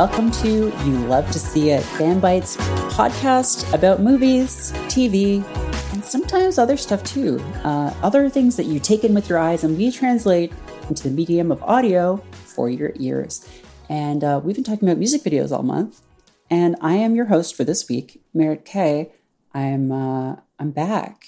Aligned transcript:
Welcome 0.00 0.30
to 0.30 0.72
You 0.86 0.96
Love 1.08 1.30
to 1.30 1.38
See 1.38 1.68
It, 1.68 1.82
Fanbyte's 1.82 2.56
podcast 2.96 3.70
about 3.74 4.00
movies, 4.00 4.72
TV, 4.88 5.44
and 5.92 6.02
sometimes 6.02 6.56
other 6.56 6.78
stuff 6.78 7.04
too. 7.04 7.38
Uh, 7.64 7.92
other 8.02 8.30
things 8.30 8.56
that 8.56 8.64
you 8.64 8.80
take 8.80 9.04
in 9.04 9.12
with 9.12 9.28
your 9.28 9.36
eyes 9.36 9.62
and 9.62 9.76
we 9.76 9.92
translate 9.92 10.54
into 10.88 11.02
the 11.02 11.10
medium 11.10 11.52
of 11.52 11.62
audio 11.62 12.16
for 12.32 12.70
your 12.70 12.92
ears. 12.96 13.46
And 13.90 14.24
uh, 14.24 14.40
we've 14.42 14.54
been 14.54 14.64
talking 14.64 14.88
about 14.88 14.96
music 14.96 15.22
videos 15.22 15.52
all 15.52 15.62
month. 15.62 16.00
And 16.48 16.76
I 16.80 16.94
am 16.94 17.14
your 17.14 17.26
host 17.26 17.54
for 17.54 17.64
this 17.64 17.86
week, 17.86 18.22
Merritt 18.32 18.64
K. 18.64 19.12
I'm 19.52 19.92
uh, 19.92 20.36
I'm 20.58 20.70
back, 20.70 21.26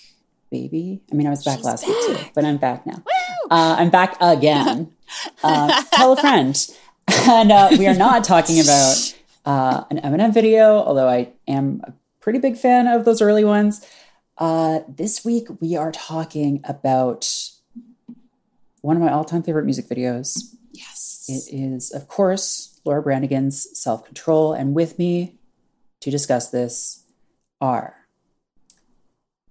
baby. 0.51 1.03
I 1.13 1.15
mean, 1.15 1.27
I 1.27 1.31
was 1.31 1.45
back 1.45 1.63
last 1.63 1.87
week 1.87 1.99
too, 2.07 2.17
but 2.35 2.47
I'm 2.47 2.57
back 2.57 2.87
now. 2.87 3.03
Uh, 3.51 3.77
I'm 3.79 3.91
back 3.91 4.17
again. 4.19 4.95
Uh, 5.45 5.83
tell 5.93 6.15
a 6.15 6.17
friend. 6.17 6.57
And 7.29 7.53
uh, 7.53 7.69
we 7.79 7.87
are 7.87 7.95
not 7.95 8.25
talking 8.25 8.61
about 8.61 9.15
uh, 9.45 9.85
an 9.91 9.99
Eminem 9.99 10.33
video, 10.35 10.83
although 10.83 11.09
I 11.09 11.33
am 11.47 11.81
a 11.85 11.93
pretty 12.21 12.39
big 12.39 12.57
fan 12.57 12.87
of 12.87 13.05
those 13.05 13.23
early 13.23 13.45
ones. 13.45 13.87
Uh, 14.39 14.81
this 14.89 15.25
week, 15.25 15.49
we 15.61 15.77
are 15.77 15.93
talking 15.93 16.61
about 16.65 17.31
one 18.81 18.97
of 18.97 19.03
my 19.03 19.13
all 19.13 19.25
time 19.25 19.43
favorite 19.43 19.65
music 19.65 19.89
videos. 19.89 20.55
Yes. 20.73 21.27
It 21.29 21.55
is, 21.55 21.93
of 21.93 22.09
course, 22.09 22.81
Laura 22.85 23.03
Branigan's 23.03 23.79
Self 23.79 24.05
Control. 24.05 24.53
And 24.53 24.75
with 24.75 24.99
me 24.99 25.37
to 26.01 26.11
discuss 26.11 26.51
this 26.51 27.05
are 27.61 27.95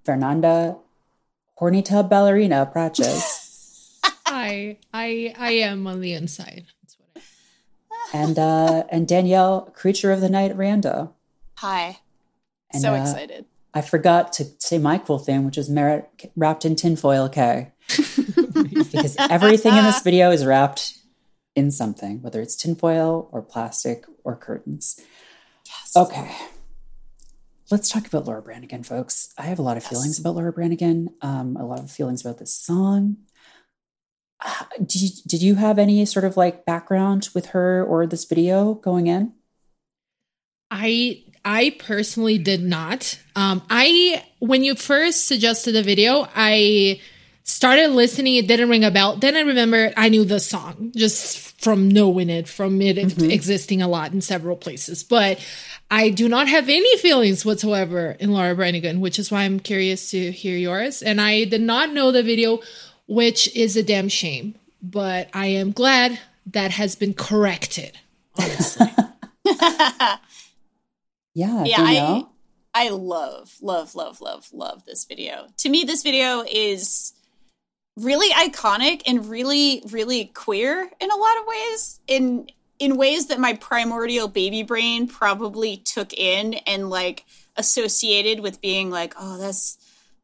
Fernanda 0.03 0.77
Horny 1.55 1.81
Tub 1.81 2.09
Ballerina 2.09 2.65
Prates 2.65 3.99
I 4.25 4.77
I 4.93 5.33
I 5.37 5.51
am 5.51 5.87
on 5.87 6.01
the 6.01 6.13
inside. 6.13 6.65
That's 8.11 8.13
what 8.13 8.19
I 8.19 8.23
and 8.23 8.39
uh, 8.39 8.83
and 8.89 9.07
Danielle, 9.07 9.71
Creature 9.73 10.11
of 10.11 10.21
the 10.21 10.29
Night 10.29 10.55
Riendeau. 10.55 11.11
Hi. 11.57 11.99
And, 12.73 12.81
so 12.81 12.93
uh, 12.93 13.01
excited. 13.01 13.45
I 13.73 13.81
forgot 13.81 14.33
to 14.33 14.45
say 14.59 14.77
my 14.77 14.97
cool 14.97 15.19
thing, 15.19 15.45
which 15.45 15.57
is 15.57 15.69
Merritt 15.69 16.31
wrapped 16.35 16.65
in 16.65 16.75
tinfoil 16.75 17.29
K. 17.29 17.71
because 17.87 19.15
everything 19.19 19.75
in 19.75 19.83
this 19.83 20.01
video 20.01 20.31
is 20.31 20.45
wrapped 20.45 20.97
in 21.55 21.71
something, 21.71 22.21
whether 22.21 22.41
it's 22.41 22.55
tinfoil 22.55 23.29
or 23.31 23.41
plastic 23.41 24.05
or 24.23 24.35
curtains. 24.35 24.99
Yes. 25.65 25.95
Okay. 25.95 26.35
Let's 27.69 27.89
talk 27.89 28.05
about 28.05 28.25
Laura 28.25 28.41
Branigan, 28.41 28.83
folks. 28.83 29.33
I 29.37 29.43
have 29.43 29.59
a 29.59 29.61
lot 29.61 29.77
of 29.77 29.83
feelings 29.83 30.19
about 30.19 30.35
Laura 30.35 30.51
Branigan, 30.51 31.09
um, 31.21 31.55
a 31.55 31.65
lot 31.65 31.79
of 31.79 31.89
feelings 31.89 32.19
about 32.21 32.37
this 32.37 32.53
song. 32.53 33.17
Did, 34.79 34.95
you, 34.95 35.09
did 35.27 35.41
you 35.43 35.55
have 35.55 35.77
any 35.77 36.03
sort 36.05 36.25
of 36.25 36.37
like 36.37 36.65
background 36.65 37.29
with 37.35 37.47
her 37.47 37.83
or 37.83 38.07
this 38.07 38.25
video 38.25 38.73
going 38.73 39.07
in? 39.07 39.33
I 40.71 41.23
I 41.43 41.75
personally 41.77 42.37
did 42.37 42.63
not. 42.63 43.19
Um 43.35 43.61
I 43.69 44.23
when 44.39 44.63
you 44.63 44.75
first 44.75 45.27
suggested 45.27 45.73
the 45.73 45.83
video, 45.83 46.27
I 46.35 47.01
started 47.43 47.89
listening, 47.89 48.35
it 48.35 48.47
didn't 48.47 48.69
ring 48.69 48.83
a 48.83 48.91
bell. 48.91 49.17
Then 49.17 49.35
I 49.35 49.41
remember 49.41 49.93
I 49.97 50.09
knew 50.09 50.25
the 50.25 50.39
song 50.39 50.91
just 50.95 51.61
from 51.61 51.89
knowing 51.89 52.29
it, 52.29 52.47
from 52.47 52.81
it 52.81 52.97
existing 52.97 53.81
a 53.81 53.87
lot 53.87 54.13
in 54.13 54.21
several 54.21 54.55
places. 54.55 55.03
But 55.03 55.39
I 55.91 56.09
do 56.09 56.27
not 56.27 56.47
have 56.47 56.69
any 56.69 56.97
feelings 56.97 57.45
whatsoever 57.45 58.15
in 58.19 58.31
Laura 58.31 58.55
Branigan, 58.55 58.99
which 58.99 59.19
is 59.19 59.29
why 59.29 59.43
I'm 59.43 59.59
curious 59.59 60.09
to 60.11 60.31
hear 60.31 60.57
yours. 60.57 61.03
And 61.03 61.21
I 61.21 61.43
did 61.43 61.61
not 61.61 61.93
know 61.93 62.11
the 62.11 62.23
video, 62.23 62.61
which 63.11 63.53
is 63.55 63.75
a 63.75 63.83
damn 63.83 64.09
shame. 64.09 64.55
But 64.81 65.29
I 65.33 65.47
am 65.47 65.71
glad 65.71 66.19
that 66.47 66.71
has 66.71 66.95
been 66.95 67.13
corrected. 67.13 67.97
Honestly. 68.35 68.87
Yeah, 71.33 71.63
yeah, 71.63 71.77
I 71.79 72.25
I 72.73 72.89
love, 72.89 73.55
love, 73.61 73.95
love, 73.95 74.19
love, 74.19 74.49
love 74.51 74.85
this 74.85 75.05
video. 75.05 75.47
To 75.59 75.69
me, 75.69 75.83
this 75.83 76.03
video 76.03 76.43
is 76.49 77.13
really 77.97 78.29
iconic 78.33 79.01
and 79.05 79.29
really, 79.29 79.81
really 79.91 80.25
queer 80.25 80.89
in 80.99 81.11
a 81.11 81.15
lot 81.15 81.37
of 81.37 81.47
ways. 81.47 81.99
In 82.07 82.49
in 82.79 82.97
ways 82.97 83.27
that 83.27 83.39
my 83.39 83.53
primordial 83.53 84.27
baby 84.27 84.63
brain 84.63 85.07
probably 85.07 85.77
took 85.77 86.11
in 86.13 86.55
and 86.67 86.89
like 86.89 87.23
associated 87.55 88.41
with 88.41 88.59
being 88.59 88.89
like, 88.89 89.13
oh, 89.17 89.37
that's 89.37 89.77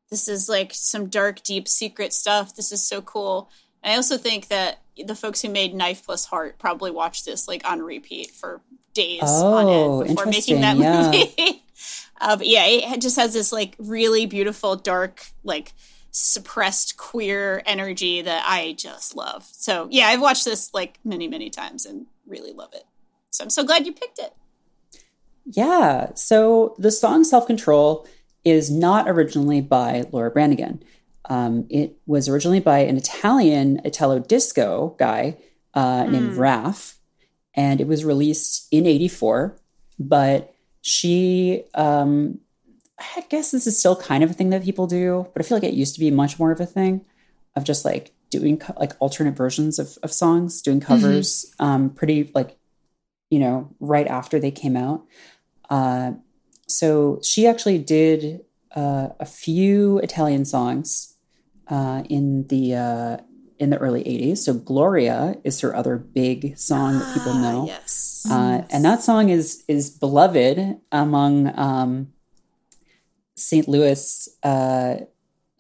this 0.10 0.28
is 0.28 0.48
like 0.48 0.74
some 0.74 1.08
dark, 1.08 1.44
deep 1.44 1.68
secret 1.68 2.14
stuff. 2.14 2.56
This 2.56 2.72
is 2.72 2.88
so 2.88 3.02
cool. 3.02 3.50
I 3.84 3.96
also 3.96 4.18
think 4.18 4.48
that 4.48 4.80
the 5.06 5.16
folks 5.16 5.42
who 5.42 5.50
made 5.50 5.74
Knife 5.74 6.06
Plus 6.06 6.26
Heart 6.26 6.58
probably 6.60 6.92
watched 6.92 7.26
this 7.26 7.48
like 7.48 7.70
on 7.70 7.82
repeat 7.82 8.32
for 8.32 8.62
days 8.94 9.22
on 9.22 9.66
Oh, 9.66 10.02
end 10.02 10.10
before 10.10 10.26
making 10.26 10.62
that 10.62 10.78
movie. 10.78 11.64
uh, 12.22 12.36
but 12.36 12.48
yeah, 12.48 12.66
it 12.66 13.02
just 13.02 13.18
has 13.18 13.34
this 13.34 13.52
like 13.52 13.76
really 13.78 14.26
beautiful, 14.26 14.76
dark, 14.76 15.28
like 15.44 15.74
suppressed 16.12 16.98
queer 16.98 17.62
energy 17.66 18.22
that 18.22 18.44
I 18.48 18.74
just 18.74 19.16
love. 19.16 19.48
So 19.52 19.88
yeah, 19.92 20.08
I've 20.08 20.22
watched 20.22 20.46
this 20.46 20.74
like 20.74 21.00
many, 21.04 21.28
many 21.28 21.50
times 21.50 21.86
and 21.86 22.08
really 22.26 22.54
love 22.54 22.74
it. 22.74 22.84
So 23.30 23.44
I'm 23.44 23.50
so 23.50 23.64
glad 23.64 23.86
you 23.86 23.94
picked 23.94 24.20
it. 24.20 24.34
Yeah. 25.46 26.14
So 26.16 26.76
the 26.78 26.92
song 26.92 27.24
Self 27.24 27.46
Control 27.46 28.08
is 28.50 28.70
not 28.72 29.08
originally 29.08 29.62
by 29.62 30.04
Laura 30.12 30.32
Branigan. 30.32 30.84
Um, 31.30 31.66
it 31.70 31.98
was 32.06 32.30
originally 32.30 32.60
by 32.60 32.80
an 32.80 32.98
Italian 32.98 33.82
Italo 33.84 34.20
disco 34.20 34.96
guy 34.98 35.38
uh, 35.74 36.06
named 36.06 36.36
Raf, 36.36 36.98
and 37.54 37.82
it 37.82 37.88
was 37.88 38.06
released 38.06 38.68
in 38.72 38.86
84. 38.86 39.58
But 40.00 40.54
she, 40.82 41.64
um, 41.74 42.40
I 43.00 43.26
guess 43.30 43.52
this 43.52 43.68
is 43.68 43.78
still 43.78 43.96
kind 43.96 44.24
of 44.24 44.32
a 44.32 44.34
thing 44.34 44.52
that 44.52 44.64
people 44.64 44.88
do, 44.88 45.28
but 45.34 45.44
I 45.44 45.48
feel 45.48 45.58
like 45.58 45.66
it 45.66 45.74
used 45.74 45.94
to 45.96 46.00
be 46.00 46.12
much 46.12 46.40
more 46.40 46.52
of 46.52 46.62
a 46.62 46.66
thing 46.66 47.06
of 47.56 47.64
just 47.64 47.84
like 47.84 48.14
doing 48.30 48.58
co- 48.58 48.74
like 48.80 48.94
alternate 49.00 49.36
versions 49.36 49.80
of, 49.80 49.98
of 50.04 50.14
songs, 50.14 50.62
doing 50.62 50.80
covers, 50.80 51.54
um, 51.60 51.90
pretty 51.90 52.32
like, 52.34 52.58
you 53.30 53.40
know, 53.40 53.76
right 53.80 54.08
after 54.08 54.40
they 54.40 54.52
came 54.52 54.78
out. 54.78 55.06
Uh, 55.70 56.14
so 56.68 57.20
she 57.24 57.48
actually 57.48 57.78
did 57.80 58.42
uh, 58.76 59.10
a 59.20 59.26
few 59.26 59.98
Italian 60.00 60.46
songs 60.46 61.16
uh, 61.70 62.04
in 62.10 62.48
the 62.48 62.76
uh, 62.76 63.18
in 63.60 63.70
the 63.72 63.78
early 63.78 64.04
'80s. 64.04 64.38
So 64.38 64.54
Gloria 64.54 65.36
is 65.44 65.62
her 65.62 65.76
other 65.76 65.98
big 65.98 66.58
song 66.58 67.00
that 67.00 67.14
people 67.14 67.32
Ah, 67.34 67.42
know, 67.42 67.66
Yes. 67.68 68.28
uh, 68.30 68.62
and 68.70 68.84
that 68.86 69.02
song 69.02 69.30
is 69.30 69.64
is 69.68 69.90
beloved 69.90 70.78
among 70.92 71.58
um, 71.58 72.14
St. 73.36 73.68
Louis 73.68 74.30
uh, 74.44 74.96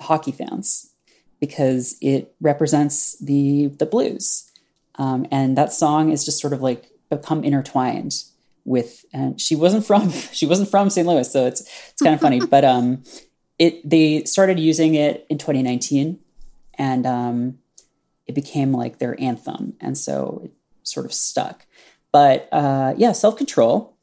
hockey 0.01 0.31
fans 0.31 0.91
because 1.39 1.95
it 2.01 2.33
represents 2.41 3.17
the 3.19 3.67
the 3.79 3.85
blues, 3.85 4.51
um, 4.95 5.25
and 5.31 5.57
that 5.57 5.71
song 5.73 6.11
is 6.11 6.25
just 6.25 6.39
sort 6.41 6.53
of 6.53 6.61
like 6.61 6.91
become 7.09 7.43
intertwined 7.43 8.13
with. 8.67 9.05
And 9.13 9.39
she 9.41 9.55
wasn't 9.55 9.85
from 9.85 10.11
she 10.11 10.45
wasn't 10.45 10.69
from 10.69 10.91
St. 10.91 11.07
Louis, 11.07 11.31
so 11.31 11.47
it's 11.47 11.61
it's 11.61 12.01
kind 12.01 12.13
of 12.13 12.21
funny, 12.21 12.39
but 12.39 12.63
um, 12.63 13.03
it 13.57 13.87
they 13.89 14.23
started 14.25 14.59
using 14.59 14.93
it 14.93 15.25
in 15.29 15.39
2019, 15.39 16.19
and 16.75 17.05
um, 17.07 17.57
it 18.27 18.35
became 18.35 18.73
like 18.73 18.99
their 18.99 19.19
anthem, 19.19 19.73
and 19.79 19.97
so 19.97 20.41
it 20.43 20.51
sort 20.83 21.05
of 21.05 21.13
stuck. 21.13 21.65
But 22.11 22.47
uh, 22.51 22.93
yeah, 22.97 23.13
self 23.13 23.37
control, 23.37 23.97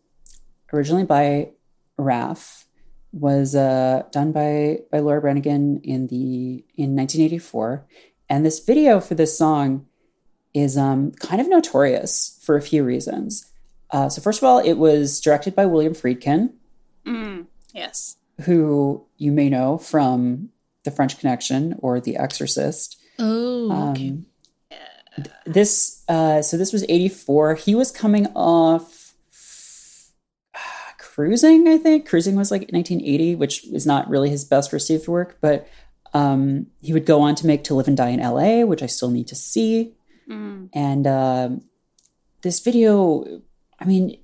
originally 0.73 1.05
by 1.05 1.51
Raf, 1.97 2.65
was 3.13 3.55
uh, 3.55 4.03
done 4.11 4.33
by 4.33 4.81
by 4.91 4.99
Laura 4.99 5.21
Branigan 5.21 5.81
in 5.85 6.09
the 6.09 6.65
in 6.75 6.97
1984, 6.97 7.87
and 8.29 8.45
this 8.45 8.61
video 8.61 9.01
for 9.01 9.15
this 9.15 9.39
song 9.39 9.87
is 10.55 10.79
um, 10.79 11.11
kind 11.13 11.41
of 11.41 11.49
notorious 11.49 12.41
for 12.43 12.57
a 12.57 12.63
few 12.63 12.85
reasons. 12.85 13.51
Uh, 13.95 14.09
so 14.09 14.21
first 14.21 14.41
of 14.43 14.45
all, 14.45 14.59
it 14.59 14.75
was 14.75 15.21
directed 15.21 15.55
by 15.55 15.65
William 15.67 15.95
Friedkin, 15.95 16.53
Mm, 17.07 17.47
yes. 17.73 18.17
who 18.43 19.05
you 19.19 19.31
may 19.31 19.49
know 19.49 19.79
from 19.79 20.51
The 20.83 20.91
French 20.91 21.19
Connection 21.19 21.77
or 21.79 22.01
The 22.01 22.17
Exorcist. 22.17 22.99
Oh, 23.19 23.91
okay. 23.93 24.09
Um, 24.11 24.27
this 25.47 26.03
uh, 26.09 26.43
so 26.43 26.57
this 26.57 26.73
was 26.73 26.85
84 26.89 27.55
he 27.55 27.77
was 27.77 27.93
coming 27.93 28.27
off 28.35 29.15
uh, 30.57 30.59
cruising 30.99 31.69
i 31.69 31.79
think 31.79 32.05
cruising 32.09 32.35
was 32.35 32.51
like 32.51 32.63
1980 32.73 33.37
which 33.37 33.65
is 33.69 33.87
not 33.87 34.09
really 34.09 34.29
his 34.29 34.45
best 34.45 34.73
received 34.73 35.07
work 35.07 35.39
but 35.41 35.69
um, 36.15 36.67
he 36.83 36.93
would 36.93 37.07
go 37.07 37.21
on 37.21 37.37
to 37.37 37.47
make 37.47 37.63
to 37.65 37.75
live 37.75 37.87
and 37.87 37.97
die 37.97 38.09
in 38.09 38.19
la 38.21 38.65
which 38.65 38.83
i 38.83 38.87
still 38.87 39.11
need 39.11 39.29
to 39.29 39.37
see 39.37 39.95
Mm. 40.29 40.71
and 40.73 41.07
um, 41.07 41.63
this 42.43 42.59
video 42.59 43.41
i 43.81 43.85
mean 43.85 44.19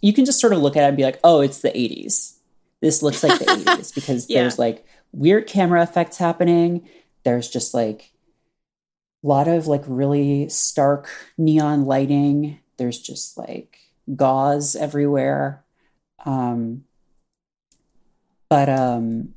you 0.00 0.12
can 0.12 0.24
just 0.24 0.40
sort 0.40 0.52
of 0.52 0.58
look 0.60 0.76
at 0.76 0.84
it 0.84 0.88
and 0.88 0.96
be 0.96 1.02
like 1.04 1.18
oh 1.24 1.40
it's 1.40 1.60
the 1.60 1.70
80s 1.70 2.34
this 2.80 3.02
looks 3.02 3.22
like 3.22 3.38
the 3.38 3.44
80s 3.64 3.94
because 3.94 4.28
Yeah. 4.28 4.42
there's 4.42 4.58
like 4.58 4.84
weird 5.12 5.46
camera 5.46 5.82
effects 5.82 6.18
happening. 6.18 6.86
There's 7.24 7.48
just 7.48 7.72
like 7.72 8.12
a 9.24 9.26
lot 9.26 9.48
of 9.48 9.66
like 9.66 9.82
really 9.86 10.48
stark 10.50 11.08
neon 11.38 11.86
lighting. 11.86 12.58
There's 12.76 12.98
just 13.00 13.38
like 13.38 13.78
gauze 14.14 14.76
everywhere. 14.76 15.64
Um 16.26 16.84
but 18.50 18.68
um 18.68 19.34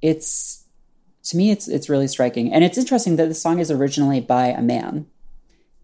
it's 0.00 0.64
to 1.24 1.36
me 1.36 1.50
it's 1.50 1.66
it's 1.68 1.88
really 1.88 2.06
striking. 2.08 2.52
And 2.52 2.62
it's 2.64 2.78
interesting 2.78 3.16
that 3.16 3.26
the 3.28 3.34
song 3.34 3.58
is 3.58 3.70
originally 3.70 4.20
by 4.20 4.46
a 4.46 4.62
man. 4.62 5.06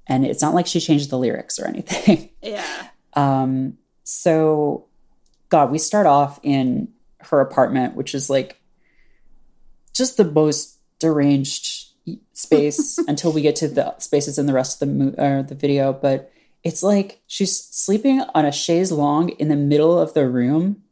And 0.06 0.24
it's 0.24 0.40
not 0.40 0.54
like 0.54 0.66
she 0.68 0.78
changed 0.78 1.10
the 1.10 1.18
lyrics 1.18 1.58
or 1.58 1.66
anything. 1.66 2.30
Yeah. 2.42 2.88
Um 3.16 3.76
so 4.04 4.86
god 5.48 5.70
we 5.70 5.78
start 5.78 6.06
off 6.06 6.38
in 6.42 6.88
her 7.20 7.40
apartment 7.40 7.96
which 7.96 8.14
is 8.14 8.30
like 8.30 8.60
just 9.92 10.16
the 10.16 10.24
most 10.24 10.78
deranged 11.00 11.86
space 12.32 12.98
until 13.08 13.32
we 13.32 13.42
get 13.42 13.56
to 13.56 13.68
the 13.68 13.98
spaces 13.98 14.38
in 14.38 14.46
the 14.46 14.52
rest 14.52 14.80
of 14.80 14.88
the 14.88 14.94
mo- 14.94 15.14
or 15.18 15.42
the 15.42 15.54
video 15.54 15.92
but 15.92 16.30
it's 16.62 16.82
like 16.82 17.20
she's 17.26 17.56
sleeping 17.56 18.20
on 18.34 18.44
a 18.44 18.52
chaise 18.52 18.92
longue 18.92 19.30
in 19.30 19.48
the 19.48 19.56
middle 19.56 19.98
of 19.98 20.14
the 20.14 20.28
room 20.28 20.82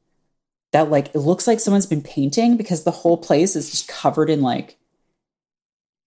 that 0.73 0.91
like 0.91 1.15
it 1.15 1.19
looks 1.19 1.47
like 1.47 1.61
someone's 1.61 1.87
been 1.87 2.03
painting 2.03 2.57
because 2.57 2.83
the 2.83 2.91
whole 2.91 3.17
place 3.17 3.55
is 3.55 3.71
just 3.71 3.87
covered 3.87 4.29
in 4.29 4.41
like 4.41 4.77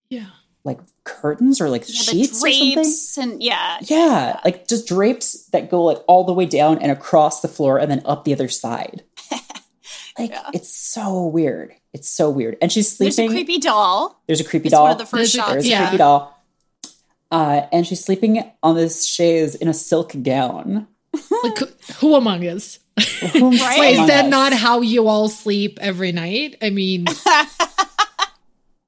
yeah. 0.10 0.28
Like 0.64 0.80
curtains 1.04 1.62
or 1.62 1.70
like 1.70 1.84
Yeah, 1.88 2.02
sheets 2.02 2.42
the 2.44 2.76
or 2.78 2.84
something 2.84 3.32
and 3.34 3.44
yeah. 3.44 3.78
yeah, 3.84 4.40
like 4.44 4.68
just 4.68 4.88
drapes 4.88 5.46
that 5.52 5.70
go 5.70 5.84
like 5.84 6.00
all 6.08 6.24
the 6.26 6.34
way 6.34 6.46
down 6.46 6.80
and 6.80 6.92
across 6.92 7.42
the 7.42 7.48
floor 7.48 7.78
and 7.80 7.90
then 7.90 8.02
up 8.06 8.24
the 8.26 8.34
other 8.34 8.50
side. 8.50 9.04
Like 10.20 10.32
Yeah. 10.32 10.50
it's 10.52 10.76
so 10.76 11.28
weird. 11.28 11.76
It's 11.94 12.10
so 12.10 12.32
weird. 12.32 12.58
And 12.60 12.72
she's 12.72 12.98
There's 12.98 13.14
a 13.14 13.16
sleeping. 13.18 13.36
creepy 13.36 13.60
doll. 13.60 14.20
There's 14.26 14.42
a 14.42 14.44
creepy 14.44 14.66
It's 14.70 14.72
doll. 14.74 14.84
one 14.84 14.92
of 14.94 14.98
the 14.98 15.06
first 15.06 15.14
There's 15.14 15.36
a- 15.36 15.38
shots. 15.38 15.52
There's 15.54 15.66
a 15.66 15.70
Yeah. 15.70 15.82
creepy 15.90 15.98
doll. 16.00 16.44
Uh, 17.32 17.62
and 17.72 17.86
she's 17.86 18.04
sleeping 18.04 18.52
on 18.64 18.76
this 18.76 19.06
chaise 19.06 19.54
in 19.54 19.68
a 19.68 19.74
silk 19.76 20.14
gown. 20.24 20.88
Like, 21.44 21.58
who 22.00 22.16
among 22.16 22.48
us? 22.48 22.80
Whom 23.34 23.52
Right? 23.58 23.80
Wait, 23.80 24.00
is 24.00 24.08
that 24.08 24.26
us? 24.26 24.32
not 24.32 24.54
how 24.54 24.82
you 24.82 25.08
all 25.08 25.30
sleep 25.30 25.78
every 25.82 26.12
night? 26.12 26.56
I 26.64 26.72
mean, 26.72 27.06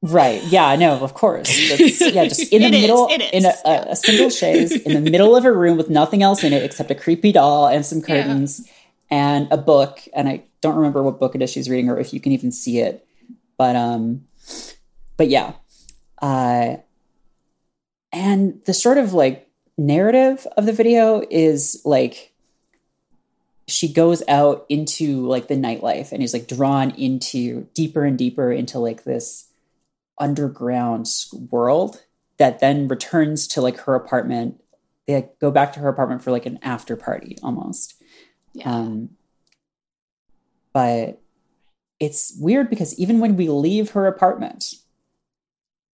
Right. 0.01 0.42
Yeah, 0.46 0.75
no, 0.78 1.00
of 1.00 1.13
course. 1.13 1.48
That's, 1.69 2.00
yeah, 2.13 2.25
just 2.25 2.54
in 2.54 2.62
the 2.62 2.68
is, 2.69 2.81
middle, 2.81 3.07
is, 3.10 3.31
in 3.34 3.46
a, 3.46 3.54
a, 3.66 3.92
a 3.92 3.96
single 3.96 4.30
chaise, 4.30 4.72
in 4.72 4.94
the 4.94 5.12
middle 5.12 5.36
of 5.36 5.44
a 5.44 5.51
room 5.51 5.78
with 5.78 5.90
nothing 5.90 6.24
else 6.24 6.44
in 6.44 6.54
it 6.54 6.63
except 6.63 6.90
a 6.90 6.96
creepy 6.96 7.31
doll 7.34 7.68
and 7.68 7.86
some 7.86 8.00
Yeah. 8.00 8.06
curtains 8.06 8.68
and 9.12 9.48
a 9.51 9.57
book. 9.57 10.00
And 10.13 10.30
I 10.30 10.44
don't 10.62 10.78
remember 10.78 11.04
what 11.04 11.19
book 11.19 11.36
it 11.36 11.42
is 11.42 11.50
she's 11.50 11.69
reading 11.69 11.90
or 11.90 12.00
if 12.00 12.13
you 12.13 12.22
can 12.22 12.31
even 12.31 12.51
see 12.51 12.80
it. 12.80 13.06
But 13.57 13.75
um, 13.75 14.24
but 15.18 15.28
yeah. 15.28 15.54
Uh, 16.22 16.78
and 18.13 18.62
the 18.66 18.74
sort 18.74 18.98
of 18.98 19.13
like 19.13 19.50
narrative 19.78 20.48
of 20.57 20.66
the 20.66 20.74
video 20.74 21.22
is 21.30 21.81
like 21.84 22.31
she 23.68 23.92
goes 23.92 24.24
out 24.28 24.66
into 24.69 25.28
like 25.28 25.48
the 25.48 25.56
nightlife 25.56 26.12
and 26.13 26.24
is 26.24 26.34
like 26.34 26.48
drawn 26.48 26.92
into 26.92 27.68
deeper 27.74 28.04
and 28.06 28.18
deeper 28.18 28.51
into 28.51 28.80
like 28.80 29.04
this 29.04 29.49
underground 30.19 31.07
world 31.50 32.04
that 32.38 32.60
then 32.60 32.88
returns 32.88 33.48
to 33.48 33.62
like 33.62 33.77
her 33.81 33.95
apartment 33.95 34.62
they 35.07 35.16
like, 35.16 35.39
go 35.39 35.50
back 35.50 35.74
to 35.74 35.80
her 35.80 35.89
apartment 35.89 36.21
for 36.21 36.31
like 36.31 36.45
an 36.45 36.60
after 36.62 36.95
party 36.95 37.38
almost 37.44 37.95
Yeah. 38.54 38.71
um 38.74 39.10
but 40.74 41.21
it's 42.00 42.36
weird 42.39 42.69
because 42.69 42.98
even 43.00 43.19
when 43.19 43.36
we 43.36 43.50
leave 43.50 43.92
her 43.92 44.07
apartment 44.07 44.74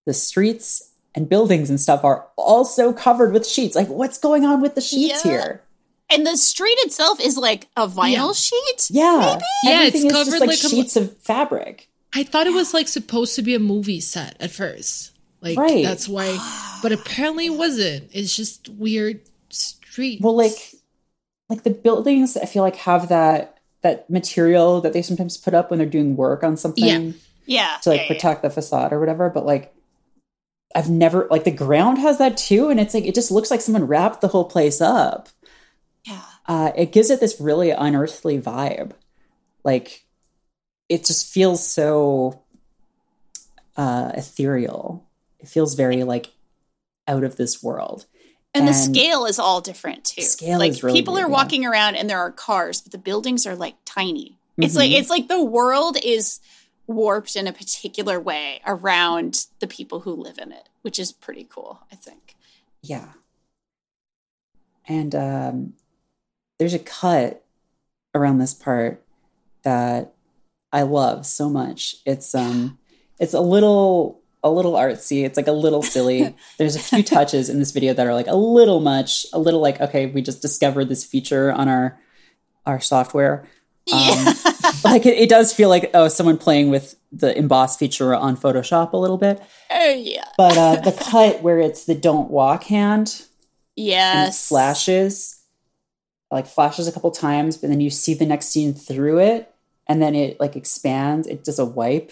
the 0.05 0.13
streets 0.13 0.91
and 1.15 1.29
buildings 1.29 1.69
and 1.69 1.79
stuff 1.79 2.03
are 2.03 2.27
also 2.35 2.93
covered 2.93 3.31
with 3.33 3.47
sheets 3.47 3.75
like 3.75 3.87
what's 3.87 4.17
going 4.17 4.45
on 4.45 4.61
with 4.61 4.75
the 4.75 4.81
sheets 4.81 5.23
Yeah. 5.25 5.31
here 5.31 5.61
and 6.09 6.25
the 6.27 6.37
street 6.37 6.77
itself 6.79 7.19
is 7.19 7.37
like 7.37 7.67
a 7.75 7.87
vinyl 7.87 8.27
Yeah. 8.27 8.33
sheet. 8.33 8.87
yeah 8.91 9.19
maybe? 9.33 9.45
Yeah, 9.63 9.83
it's 9.87 9.95
Everything 9.95 10.05
is 10.05 10.11
covered 10.13 10.25
just 10.31 10.39
like, 10.41 10.49
like 10.49 10.63
a- 10.63 10.69
sheets 10.69 10.95
of 10.95 11.17
fabric 11.19 11.89
I 12.15 12.23
thought 12.23 12.47
it 12.47 12.53
was 12.53 12.73
like 12.73 12.87
supposed 12.87 13.35
to 13.35 13.41
be 13.41 13.53
a 13.55 13.59
movie 13.59 13.99
set 13.99 14.37
at 14.39 14.51
first. 14.51 15.11
Like 15.41 15.57
Right. 15.57 15.83
that's 15.83 16.07
why, 16.07 16.37
but 16.81 16.91
apparently 16.91 17.47
it 17.47 17.53
wasn't. 17.57 18.09
It's 18.13 18.35
just 18.35 18.69
weird 18.69 19.19
street. 19.49 20.19
well 20.21 20.35
like 20.35 20.53
like 21.49 21.63
the 21.63 21.69
buildings 21.69 22.35
i 22.35 22.45
feel 22.45 22.63
like 22.63 22.75
have 22.75 23.07
that 23.09 23.59
that 23.83 24.09
material 24.09 24.81
that 24.81 24.91
they 24.91 25.01
sometimes 25.01 25.37
put 25.37 25.53
up 25.53 25.69
when 25.69 25.77
they're 25.77 25.87
doing 25.87 26.15
work 26.17 26.43
on 26.43 26.57
something 26.57 26.83
Yeah. 26.83 27.11
Yeah. 27.45 27.77
to 27.83 27.89
like 27.91 27.99
yeah, 27.99 28.03
yeah. 28.03 28.07
protect 28.07 28.41
the 28.41 28.49
facade 28.49 28.91
or 28.91 28.99
whatever 28.99 29.29
but 29.29 29.45
like 29.45 29.73
i've 30.75 30.89
never 30.89 31.27
like 31.31 31.43
the 31.45 31.51
ground 31.51 31.99
has 31.99 32.17
that 32.17 32.35
too 32.35 32.69
and 32.69 32.79
it's 32.79 32.93
like 32.93 33.05
it 33.05 33.15
just 33.15 33.31
looks 33.31 33.49
like 33.51 33.61
someone 33.61 33.85
wrapped 33.87 34.19
the 34.21 34.27
whole 34.27 34.45
place 34.45 34.81
up 34.81 35.29
Yeah. 36.03 36.21
uh 36.47 36.71
it 36.75 36.91
gives 36.91 37.09
it 37.09 37.19
this 37.21 37.39
really 37.39 37.69
unearthly 37.69 38.41
vibe 38.41 38.91
like 39.63 40.04
it 40.89 41.05
just 41.05 41.27
feels 41.31 41.65
so 41.67 42.41
uh 43.77 44.11
ethereal 44.15 45.05
it 45.39 45.47
feels 45.47 45.75
very 45.75 46.03
like 46.03 46.31
out 47.07 47.23
of 47.23 47.35
this 47.37 47.61
world 47.63 48.05
And, 48.53 48.67
the 48.67 48.73
scale 48.73 49.25
is 49.25 49.37
all 49.37 49.59
different 49.61 50.05
too. 50.05 50.21
Scale 50.21 50.59
like 50.59 50.71
is 50.71 50.83
really 50.83 50.97
people 50.99 51.13
weird, 51.15 51.25
are 51.25 51.29
yeah. 51.29 51.33
walking 51.35 51.65
around 51.65 51.95
and 51.95 52.09
there 52.09 52.19
are 52.19 52.31
cars, 52.31 52.81
but 52.81 52.91
the 52.93 52.97
buildings 52.97 53.45
are 53.45 53.55
like 53.55 53.75
tiny. 53.85 54.37
It's 54.57 54.75
like 54.75 54.91
Mhm. 54.91 54.99
it's 54.99 55.09
like 55.09 55.27
the 55.27 55.43
world 55.43 55.97
is 56.03 56.39
warped 56.87 57.35
in 57.35 57.47
a 57.47 57.51
particular 57.53 58.17
way 58.19 58.61
around 58.65 59.47
the 59.59 59.67
people 59.67 59.99
who 60.01 60.13
live 60.13 60.37
in 60.39 60.51
it, 60.53 60.69
which 60.83 60.97
is 60.99 61.11
pretty 61.11 61.43
cool, 61.49 61.81
I 61.91 61.95
think. 61.95 62.35
Yeah. 62.81 63.09
And 64.87 65.13
um, 65.15 65.73
there's 66.57 66.73
a 66.73 66.79
cut 66.79 67.43
around 68.13 68.37
this 68.37 68.53
part 68.53 69.03
that 69.63 70.13
I 70.75 70.81
love 70.81 71.25
so 71.25 71.49
much. 71.49 71.95
It's 72.05 72.35
um, 72.35 72.77
it's 73.17 73.33
a 73.33 73.39
little 73.39 74.21
a 74.43 74.51
little 74.51 74.73
artsy. 74.73 75.23
It's 75.23 75.37
like 75.37 75.47
a 75.47 75.53
little 75.53 75.81
silly. 75.81 76.35
there's 76.57 76.75
a 76.75 76.79
few 76.79 77.01
touches 77.01 77.49
in 77.49 77.59
this 77.59 77.71
video 77.71 77.93
that 77.93 78.05
are 78.05 78.13
like 78.13 78.27
a 78.27 78.35
little 78.35 78.81
much, 78.81 79.25
a 79.31 79.39
little 79.39 79.61
like 79.61 79.79
okay, 79.79 80.07
we 80.07 80.21
just 80.21 80.41
discovered 80.41 80.89
this 80.89 81.05
feature 81.05 81.49
on 81.49 81.69
our 81.69 81.97
our 82.65 82.81
software. 82.81 83.47
Um, 83.93 84.25
like 84.83 85.05
it, 85.05 85.17
it 85.17 85.29
does 85.29 85.53
feel 85.53 85.69
like 85.69 85.91
oh, 85.93 86.09
someone 86.09 86.37
playing 86.37 86.69
with 86.69 86.95
the 87.09 87.37
emboss 87.37 87.77
feature 87.77 88.13
on 88.13 88.35
Photoshop 88.35 88.91
a 88.91 88.97
little 88.97 89.17
bit. 89.17 89.41
Oh 89.71 89.93
yeah. 89.93 90.25
But 90.37 90.57
uh, 90.57 90.75
the 90.81 90.91
cut 90.91 91.41
where 91.41 91.61
it's 91.61 91.85
the 91.85 91.95
don't 91.95 92.29
walk 92.29 92.65
hand 92.65 93.23
Yes. 93.77 94.49
flashes 94.49 95.41
like 96.31 96.47
flashes 96.47 96.87
a 96.87 96.91
couple 96.91 97.11
times 97.11 97.55
but 97.55 97.69
then 97.69 97.79
you 97.81 97.89
see 97.89 98.13
the 98.13 98.25
next 98.25 98.47
scene 98.47 98.73
through 98.73 99.19
it 99.19 99.54
and 99.87 100.01
then 100.01 100.15
it 100.15 100.39
like 100.39 100.55
expands 100.55 101.27
it 101.27 101.43
does 101.43 101.59
a 101.59 101.65
wipe 101.65 102.11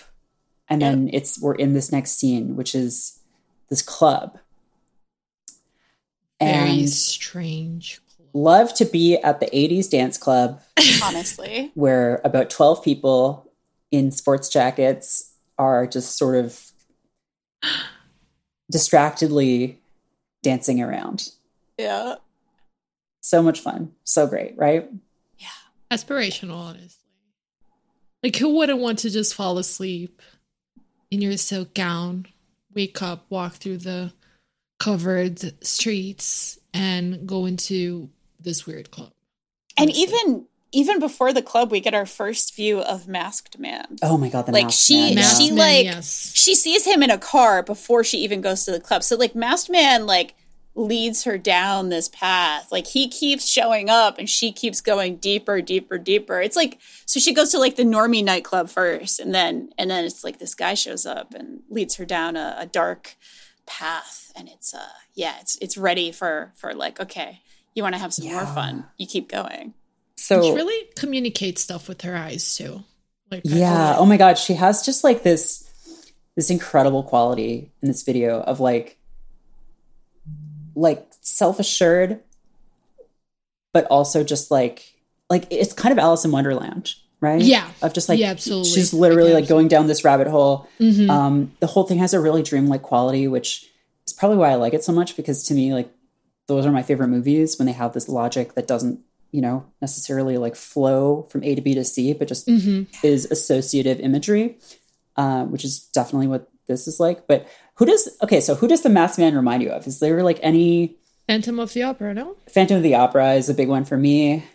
and 0.69 0.81
Yep. 0.81 0.91
then 0.91 1.09
it's 1.13 1.41
we're 1.41 1.55
in 1.55 1.73
this 1.73 1.91
next 1.91 2.19
scene 2.19 2.55
which 2.55 2.73
is 2.75 3.19
this 3.69 3.81
club 3.81 4.37
Very 6.39 6.79
and 6.81 6.89
strange. 6.89 7.99
love 8.33 8.73
to 8.75 8.85
be 8.85 9.17
at 9.17 9.39
the 9.39 9.47
80s 9.47 9.89
dance 9.89 10.17
club 10.17 10.61
Honestly. 11.03 11.71
where 11.75 12.21
about 12.23 12.49
12 12.49 12.83
people 12.83 13.51
in 13.91 14.11
sports 14.11 14.49
jackets 14.49 15.33
are 15.57 15.85
just 15.87 16.17
sort 16.17 16.35
of 16.35 16.71
distractedly 18.71 19.79
dancing 20.41 20.81
around 20.81 21.29
Yeah. 21.77 22.15
so 23.21 23.41
much 23.41 23.59
fun 23.59 23.91
so 24.03 24.27
great 24.27 24.55
right 24.57 24.89
Yeah. 25.37 25.47
Aspirational, 25.91 26.55
honestly. 26.55 26.99
Like, 28.23 28.37
who 28.37 28.55
wouldn't 28.55 28.79
want 28.79 28.99
to 28.99 29.09
just 29.09 29.35
fall 29.35 29.57
asleep 29.57 30.21
in 31.11 31.21
your 31.21 31.35
silk 31.37 31.73
gown, 31.73 32.25
wake 32.73 33.01
up, 33.01 33.25
walk 33.29 33.55
through 33.55 33.77
the 33.79 34.13
covered 34.79 35.63
streets, 35.65 36.57
and 36.73 37.27
go 37.27 37.45
into 37.45 38.09
this 38.39 38.65
weird 38.65 38.91
club? 38.91 39.11
And 39.77 39.91
even 39.91 40.45
even 40.75 40.97
before 40.99 41.31
the 41.33 41.41
club, 41.43 41.69
we 41.69 41.79
get 41.79 41.93
our 41.93 42.05
first 42.07 42.55
view 42.55 42.79
of 42.79 43.07
Masked 43.07 43.59
Man. 43.59 43.97
Oh 44.01 44.17
my 44.17 44.29
god, 44.29 44.47
the 44.47 44.51
Like, 44.51 44.65
masked 44.65 44.87
she- 44.87 44.95
man, 44.95 45.15
Masked 45.15 45.41
she, 45.41 45.49
Man, 45.49 45.57
like- 45.59 45.85
yes. 45.85 46.31
She 46.35 46.55
sees 46.55 46.83
him 46.85 47.03
in 47.03 47.11
a 47.11 47.17
car 47.19 47.61
before 47.61 48.03
she 48.03 48.17
even 48.19 48.41
goes 48.41 48.65
to 48.65 48.71
the 48.71 48.79
club. 48.79 49.03
So 49.03 49.15
like 49.15 49.35
Masked 49.35 49.69
Man 49.69 50.07
like 50.07 50.33
leads 50.75 51.23
her 51.23 51.37
down 51.37 51.89
this 51.89 52.09
path. 52.09 52.71
Like 52.71 52.87
he 52.87 53.07
keeps 53.07 53.47
showing 53.47 53.89
up 53.89 54.17
and 54.17 54.29
she 54.29 54.51
keeps 54.51 54.81
going 54.81 55.17
deeper, 55.17 55.61
deeper, 55.61 55.97
deeper. 55.97 56.41
It's 56.41 56.55
like 56.55 56.79
so 57.05 57.19
she 57.19 57.33
goes 57.33 57.51
to 57.51 57.59
like 57.59 57.75
the 57.75 57.83
normie 57.83 58.23
nightclub 58.23 58.69
first 58.69 59.19
and 59.19 59.33
then 59.33 59.69
and 59.77 59.89
then 59.89 60.05
it's 60.05 60.23
like 60.23 60.39
this 60.39 60.55
guy 60.55 60.73
shows 60.73 61.05
up 61.05 61.33
and 61.33 61.61
leads 61.69 61.95
her 61.95 62.05
down 62.05 62.35
a, 62.35 62.55
a 62.59 62.65
dark 62.65 63.15
path 63.65 64.31
and 64.35 64.49
it's 64.49 64.73
uh 64.73 64.87
yeah, 65.13 65.35
it's 65.41 65.57
it's 65.57 65.77
ready 65.77 66.11
for 66.11 66.51
for 66.55 66.73
like, 66.73 66.99
okay, 66.99 67.41
you 67.75 67.83
want 67.83 67.93
to 67.93 67.99
have 67.99 68.13
some 68.13 68.25
more 68.25 68.45
fun. 68.45 68.85
You 68.97 69.05
keep 69.05 69.29
going. 69.29 69.73
so 70.15 70.41
She 70.41 70.53
really 70.53 70.89
communicates 70.95 71.61
stuff 71.61 71.87
with 71.87 72.01
her 72.01 72.15
eyes 72.15 72.55
too. 72.55 72.83
Like, 73.31 73.41
yeah 73.45 73.95
oh 73.97 74.05
my 74.05 74.17
god 74.17 74.37
she 74.37 74.53
has 74.53 74.85
just 74.85 75.03
like 75.03 75.23
this 75.23 75.67
this 76.35 76.51
incredible 76.51 77.01
quality 77.01 77.71
in 77.81 77.87
this 77.87 78.03
video 78.03 78.41
of 78.41 78.59
like 78.59 78.99
like 80.75 81.05
self-assured 81.21 82.19
but 83.73 83.85
also 83.85 84.23
just 84.23 84.51
like 84.51 84.93
like 85.29 85.45
it's 85.49 85.73
kind 85.73 85.91
of 85.91 85.99
alice 85.99 86.25
in 86.25 86.31
wonderland 86.31 86.93
right 87.21 87.41
Yeah. 87.41 87.69
of 87.81 87.93
just 87.93 88.09
like 88.09 88.19
Yeah, 88.19 88.31
absolutely. 88.31 88.69
she's 88.71 88.93
literally 88.93 89.33
like 89.33 89.47
going 89.47 89.67
down 89.67 89.87
this 89.87 90.03
rabbit 90.03 90.27
hole 90.27 90.67
Mhm. 90.79 91.09
um 91.09 91.51
the 91.59 91.67
whole 91.67 91.83
thing 91.85 91.97
has 91.99 92.13
a 92.13 92.19
really 92.19 92.43
dreamlike 92.43 92.81
quality 92.81 93.27
which 93.27 93.69
is 94.05 94.13
probably 94.13 94.37
why 94.37 94.49
i 94.51 94.55
like 94.55 94.73
it 94.73 94.83
so 94.83 94.91
much 94.91 95.15
because 95.15 95.43
to 95.43 95.53
me 95.53 95.73
like 95.73 95.89
those 96.47 96.65
are 96.65 96.71
my 96.71 96.83
favorite 96.83 97.07
movies 97.07 97.57
when 97.57 97.65
they 97.65 97.71
have 97.71 97.93
this 97.93 98.09
logic 98.09 98.53
that 98.55 98.67
doesn't 98.67 98.99
you 99.31 99.41
know 99.41 99.65
necessarily 99.81 100.37
like 100.37 100.55
flow 100.55 101.25
from 101.29 101.43
a 101.43 101.55
to 101.55 101.61
b 101.61 101.73
to 101.73 101.83
c 101.85 102.13
but 102.13 102.27
just 102.27 102.47
Mhm. 102.47 102.87
is 103.03 103.25
associative 103.31 103.99
imagery, 103.99 104.57
uh, 105.17 105.45
which 105.45 105.63
is 105.65 105.79
definitely 105.93 106.27
what 106.27 106.49
this 106.67 106.87
is 106.87 106.99
like. 106.99 107.25
But 107.27 107.47
who 107.75 107.85
does 107.85 108.09
okay? 108.23 108.39
So 108.39 108.55
who 108.55 108.67
does 108.67 108.81
the 108.81 108.89
Masked 108.89 109.19
Man 109.19 109.35
remind 109.35 109.63
you 109.63 109.69
of? 109.69 109.87
Is 109.87 109.99
there 109.99 110.23
like 110.23 110.39
any 110.41 110.95
Phantom 111.27 111.59
of 111.59 111.73
the 111.73 111.83
Opera, 111.83 112.13
no? 112.13 112.35
Phantom 112.49 112.77
of 112.77 112.83
the 112.83 112.95
Opera 112.95 113.33
is 113.33 113.49
a 113.49 113.53
big 113.53 113.69
one 113.69 113.85
for 113.85 113.97
me. 113.97 114.45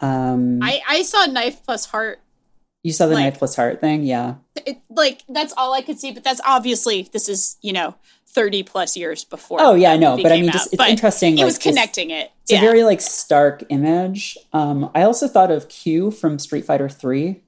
Um, 0.00 0.62
I 0.62 0.80
I 0.88 1.02
saw 1.02 1.26
Knife 1.26 1.64
plus 1.64 1.86
Heart 1.86 2.20
you 2.84 2.92
saw 2.92 3.06
the 3.06 3.14
like- 3.14 3.24
Knife 3.24 3.38
plus 3.38 3.56
Heart 3.56 3.80
thing, 3.80 4.04
yeah. 4.04 4.34
it, 4.64 4.78
like 4.90 5.22
that's 5.28 5.54
all 5.56 5.72
I 5.72 5.80
could 5.80 5.98
see. 5.98 6.12
But 6.12 6.22
that's 6.22 6.40
obviously 6.46 7.08
this 7.12 7.28
is 7.28 7.56
you 7.62 7.72
know 7.72 7.96
thirty 8.28 8.62
plus 8.62 8.96
years 8.96 9.24
before. 9.24 9.58
Oh 9.60 9.74
yeah, 9.74 9.92
I 9.92 9.96
know, 9.96 10.18
but 10.22 10.30
I 10.30 10.40
mean, 10.40 10.52
just 10.52 10.66
it's 10.66 10.76
But 10.76 10.90
interesting. 10.90 11.34
It 11.34 11.38
like, 11.38 11.46
was 11.46 11.58
connecting 11.58 12.10
it. 12.10 12.30
It's 12.42 12.52
yeah. 12.52 12.58
a 12.58 12.60
very 12.60 12.84
like 12.84 13.00
stark 13.00 13.64
image. 13.70 14.36
Um, 14.52 14.90
I 14.94 15.02
also 15.02 15.26
thought 15.26 15.50
of 15.50 15.68
Q 15.70 16.10
from 16.10 16.38
Street 16.38 16.66
Fighter 16.66 16.90
Three, 16.90 17.40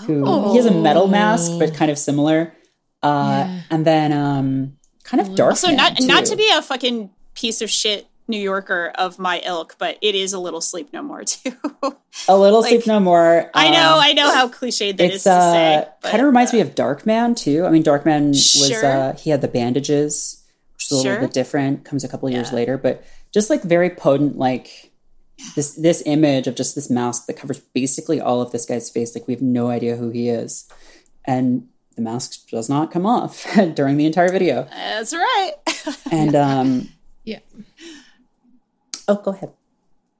who 0.00 0.50
he 0.50 0.58
has 0.58 0.66
a 0.66 0.74
metal 0.74 1.08
mask, 1.08 1.52
but 1.58 1.74
kind 1.74 1.90
of 1.90 1.98
similar. 1.98 2.54
Uh, 3.02 3.44
Yeah. 3.48 3.60
and 3.70 3.84
then 3.86 4.12
um, 4.12 4.76
kind 5.04 5.20
of 5.20 5.34
dark. 5.34 5.50
also 5.50 5.68
Man, 5.68 5.76
not 5.76 6.00
not 6.02 6.24
to 6.26 6.36
be 6.36 6.48
a 6.54 6.62
fucking 6.62 7.10
piece 7.34 7.60
of 7.62 7.70
shit 7.70 8.06
New 8.28 8.38
Yorker 8.38 8.92
of 8.96 9.18
my 9.18 9.40
ilk, 9.44 9.74
but 9.78 9.98
it 10.00 10.14
is 10.14 10.32
a 10.32 10.38
little 10.38 10.60
sleep 10.60 10.92
no 10.92 11.02
more 11.02 11.24
too. 11.24 11.52
a 12.28 12.36
little 12.38 12.60
like- 12.60 12.70
sleep 12.70 12.86
no 12.86 13.00
more. 13.00 13.50
I 13.54 13.70
know, 13.70 13.94
Um, 13.94 14.00
I 14.00 14.12
know 14.12 14.30
how 14.32 14.48
cliched 14.48 14.96
that 14.98 15.12
is 15.12 15.24
to 15.24 15.30
uh 15.32 15.52
say. 15.52 15.88
kind 16.02 16.20
of 16.20 16.26
reminds 16.26 16.52
uh, 16.52 16.56
me 16.56 16.60
of 16.62 16.74
Darkman 16.76 17.36
too. 17.36 17.66
I 17.66 17.70
mean, 17.70 17.82
Darkman 17.82 18.28
was 18.28 18.68
Sure. 18.68 18.86
uh 18.86 19.16
he 19.16 19.30
had 19.30 19.40
the 19.40 19.48
bandages, 19.48 20.42
which 20.74 20.84
is 20.84 20.90
a 20.92 20.94
little 20.96 21.12
Sure. 21.12 21.20
bit 21.22 21.32
different. 21.32 21.84
Comes 21.84 22.04
a 22.04 22.08
couple 22.08 22.30
years 22.30 22.50
Yeah. 22.50 22.56
later, 22.56 22.78
but 22.78 23.02
just 23.34 23.50
like 23.50 23.62
very 23.62 23.90
potent, 23.90 24.38
like 24.38 24.92
this 25.56 25.72
this 25.74 26.02
image 26.06 26.46
of 26.46 26.54
just 26.54 26.76
this 26.76 26.88
mask 26.88 27.26
that 27.26 27.34
covers 27.34 27.58
basically 27.74 28.20
all 28.20 28.40
of 28.40 28.52
this 28.52 28.64
guy's 28.64 28.88
face. 28.88 29.14
Like 29.16 29.26
we 29.26 29.34
have 29.34 29.42
no 29.42 29.68
idea 29.68 29.96
who 29.96 30.10
he 30.10 30.28
is, 30.28 30.68
and 31.24 31.66
the 31.96 32.02
mask 32.02 32.48
does 32.48 32.68
not 32.68 32.90
come 32.90 33.06
off 33.06 33.46
during 33.74 33.96
the 33.96 34.06
entire 34.06 34.30
video. 34.30 34.66
That's 34.70 35.12
right. 35.12 35.52
And 36.12 36.34
um, 36.36 36.88
Yeah. 37.24 37.40
oh, 39.08 39.16
go 39.16 39.32
ahead. 39.32 39.52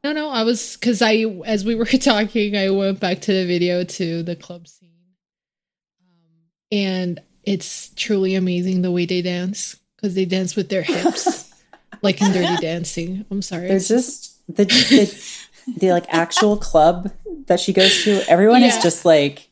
No, 0.05 0.13
no, 0.13 0.31
I 0.31 0.43
was 0.43 0.77
because 0.77 1.01
I, 1.03 1.25
as 1.45 1.65
we 1.65 1.75
were 1.77 1.85
talking, 2.11 2.57
I 2.57 2.71
went 2.71 2.99
back 2.99 3.21
to 3.23 3.33
the 3.33 3.47
video 3.47 3.85
to 3.85 4.23
the 4.25 4.35
club 4.35 4.67
scene, 4.67 4.89
um, 6.01 6.41
and 6.73 7.21
it's 7.45 7.91
truly 7.95 8.35
amazing 8.35 8.83
the 8.83 8.91
way 8.91 9.07
they 9.07 9.23
dance 9.23 9.77
because 9.97 10.15
they 10.17 10.25
dance 10.25 10.57
with 10.57 10.69
their 10.71 10.83
hips, 10.83 11.53
like 12.03 12.21
in 12.21 12.33
Dirty 12.33 12.57
Dancing. 12.61 13.25
I'm 13.31 13.43
sorry, 13.43 13.69
There's 13.69 13.87
just 13.87 14.45
the 14.49 14.65
the, 14.65 15.77
the 15.79 15.93
like 15.93 16.07
actual 16.09 16.57
club 16.57 17.13
that 17.47 17.61
she 17.61 17.73
goes 17.73 18.03
to. 18.03 18.29
Everyone 18.29 18.65
is 18.65 18.83
just 18.83 19.05
like 19.05 19.49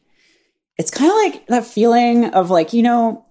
it's 0.81 0.91
kind 0.91 1.11
of 1.11 1.17
like 1.17 1.47
that 1.49 1.67
feeling 1.67 2.25
of 2.33 2.49
like 2.49 2.73
you 2.73 2.83
know 2.83 3.27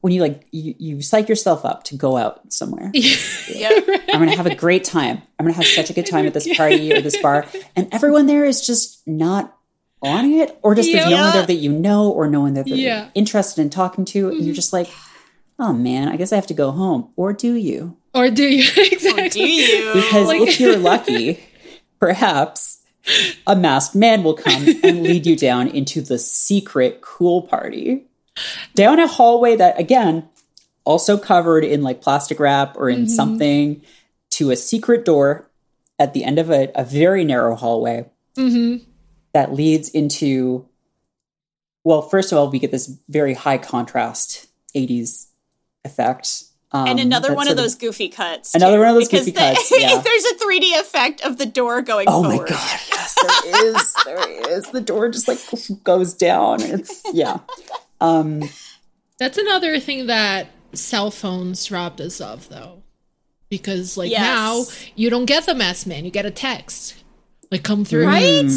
when 0.00 0.12
you 0.12 0.20
like 0.20 0.46
you, 0.52 0.74
you 0.78 1.02
psych 1.02 1.28
yourself 1.28 1.64
up 1.64 1.82
to 1.84 1.96
go 1.96 2.16
out 2.16 2.52
somewhere. 2.52 2.90
yep. 2.94 3.84
I'm 4.12 4.20
gonna 4.20 4.36
have 4.36 4.46
a 4.46 4.54
great 4.54 4.84
time. 4.84 5.20
I'm 5.38 5.46
gonna 5.46 5.56
have 5.56 5.66
such 5.66 5.90
a 5.90 5.92
good 5.92 6.06
time 6.06 6.24
at 6.24 6.34
this 6.34 6.56
party 6.56 6.92
or 6.92 7.00
this 7.00 7.20
bar, 7.20 7.46
and 7.74 7.88
everyone 7.92 8.26
there 8.26 8.44
is 8.44 8.64
just 8.64 9.06
not 9.08 9.56
on 10.02 10.24
it, 10.26 10.56
or 10.62 10.76
just 10.76 10.92
there's 10.92 11.10
no 11.10 11.20
one 11.20 11.32
there 11.32 11.46
that 11.46 11.54
you 11.54 11.72
know, 11.72 12.10
or 12.10 12.28
no 12.28 12.40
one 12.40 12.54
that 12.54 12.66
they're 12.66 12.76
Yeah. 12.76 13.08
interested 13.14 13.60
in 13.60 13.68
talking 13.68 14.04
to, 14.06 14.28
and 14.28 14.36
you're 14.38 14.46
mm-hmm. 14.46 14.54
just 14.54 14.72
like, 14.72 14.88
oh 15.58 15.72
man, 15.72 16.08
I 16.08 16.16
guess 16.16 16.32
I 16.32 16.36
have 16.36 16.46
to 16.48 16.54
go 16.54 16.70
home, 16.70 17.10
or 17.16 17.32
do 17.32 17.54
you? 17.54 17.96
or 18.14 18.30
do 18.30 18.44
you 18.44 18.62
exactly? 18.76 19.28
Do 19.30 19.42
you? 19.42 19.94
Because 19.94 20.28
Like- 20.28 20.42
if 20.42 20.60
you're 20.60 20.76
lucky, 20.76 21.42
perhaps 21.98 22.71
a 23.46 23.56
masked 23.56 23.94
man 23.94 24.22
will 24.22 24.34
come 24.34 24.66
and 24.82 25.02
lead 25.02 25.26
you 25.26 25.36
down 25.36 25.68
into 25.68 26.00
the 26.00 26.18
secret 26.18 27.00
cool 27.00 27.42
party. 27.42 28.04
Down 28.74 28.98
a 28.98 29.06
hallway 29.06 29.56
that, 29.56 29.78
again, 29.78 30.28
also 30.84 31.18
covered 31.18 31.64
in 31.64 31.82
like 31.82 32.00
plastic 32.00 32.40
wrap 32.40 32.76
or 32.76 32.88
in 32.88 33.08
something 33.08 33.82
to 34.30 34.50
a 34.50 34.56
secret 34.56 35.04
door 35.04 35.48
at 35.98 36.14
the 36.14 36.24
end 36.24 36.38
of 36.38 36.50
a, 36.50 36.70
a 36.74 36.84
very 36.84 37.24
narrow 37.24 37.54
hallway 37.54 38.08
hmm 38.34 38.78
that 39.32 39.52
leads 39.52 39.88
into, 39.88 40.66
well, 41.84 42.02
first 42.02 42.32
of 42.32 42.38
all, 42.38 42.50
we 42.50 42.58
get 42.58 42.70
this 42.70 42.98
very 43.08 43.34
high 43.34 43.58
contrast 43.58 44.48
80s 44.76 45.28
effect. 45.84 46.44
Um, 46.74 46.86
and 46.88 47.00
another 47.00 47.34
one 47.34 47.48
of 47.48 47.56
those 47.56 47.74
goofy 47.74 48.08
cuts. 48.08 48.54
Another 48.54 48.76
too, 48.76 48.80
one 48.80 48.88
of 48.88 48.94
those 48.94 49.08
because 49.08 49.26
goofy 49.26 49.32
the- 49.32 49.54
cuts, 49.54 49.70
yeah. 49.78 50.00
there's 50.04 50.24
a 50.24 50.34
3D 50.36 50.80
effect 50.80 51.20
of 51.22 51.36
the 51.38 51.44
door 51.46 51.82
going 51.82 52.06
Oh 52.08 52.22
forward. 52.22 52.48
my 52.50 52.56
god, 52.56 52.80
yes, 52.90 53.14
there 53.24 53.66
is. 53.66 53.94
There 54.06 54.50
is. 54.58 54.64
The 54.70 54.80
door 54.80 55.08
just 55.10 55.28
like 55.28 55.38
goes 55.84 56.14
down. 56.14 56.62
It's 56.62 57.02
yeah. 57.12 57.40
Um 58.00 58.42
That's 59.18 59.36
another 59.38 59.78
thing 59.80 60.06
that 60.06 60.48
cell 60.72 61.10
phones 61.10 61.70
robbed 61.70 62.00
us 62.00 62.20
of, 62.20 62.48
though, 62.48 62.82
because 63.50 63.96
like 63.98 64.10
Yes. 64.10 64.20
now 64.22 64.64
you 64.96 65.10
don't 65.10 65.26
get 65.26 65.44
the 65.46 65.54
mass 65.54 65.84
man, 65.84 66.04
you 66.06 66.10
get 66.10 66.24
a 66.24 66.30
text, 66.30 66.94
like 67.50 67.62
come 67.62 67.84
through. 67.84 68.06
Right? 68.06 68.48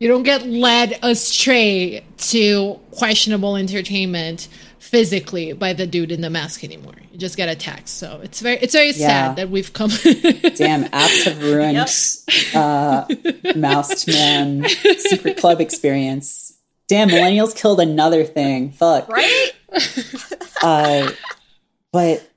You 0.00 0.06
don't 0.08 0.22
get 0.22 0.46
led 0.46 0.98
astray 1.02 2.04
to 2.16 2.78
questionable 2.92 3.56
entertainment 3.56 4.48
physically 4.78 5.52
by 5.52 5.72
the 5.74 5.86
dude 5.86 6.12
in 6.12 6.20
the 6.22 6.30
mask 6.30 6.62
anymore. 6.64 6.94
You 7.18 7.22
just 7.22 7.36
get 7.36 7.48
a 7.48 7.56
text. 7.56 7.96
So 7.98 8.20
it's 8.22 8.38
very 8.38 8.58
it's 8.58 8.74
very 8.74 8.92
Yeah. 8.92 8.92
sad 9.08 9.36
that 9.38 9.50
we've 9.50 9.72
come 9.72 9.90
damn 10.54 10.84
apps 10.84 11.24
have 11.24 11.42
ruined 11.42 11.76
uh 12.54 13.54
Masked 13.58 14.06
Man 14.06 14.64
Secret 14.98 15.36
Club 15.36 15.60
experience. 15.60 16.56
Damn, 16.86 17.08
millennials 17.08 17.56
killed 17.56 17.80
another 17.80 18.22
thing. 18.22 18.70
Fuck. 18.70 19.08
Right? 19.08 19.50
Uh 20.62 21.10
but 21.92 22.28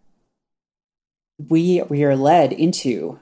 we 1.50 1.82
we 1.90 2.04
are 2.04 2.16
led 2.16 2.52
into 2.54 3.20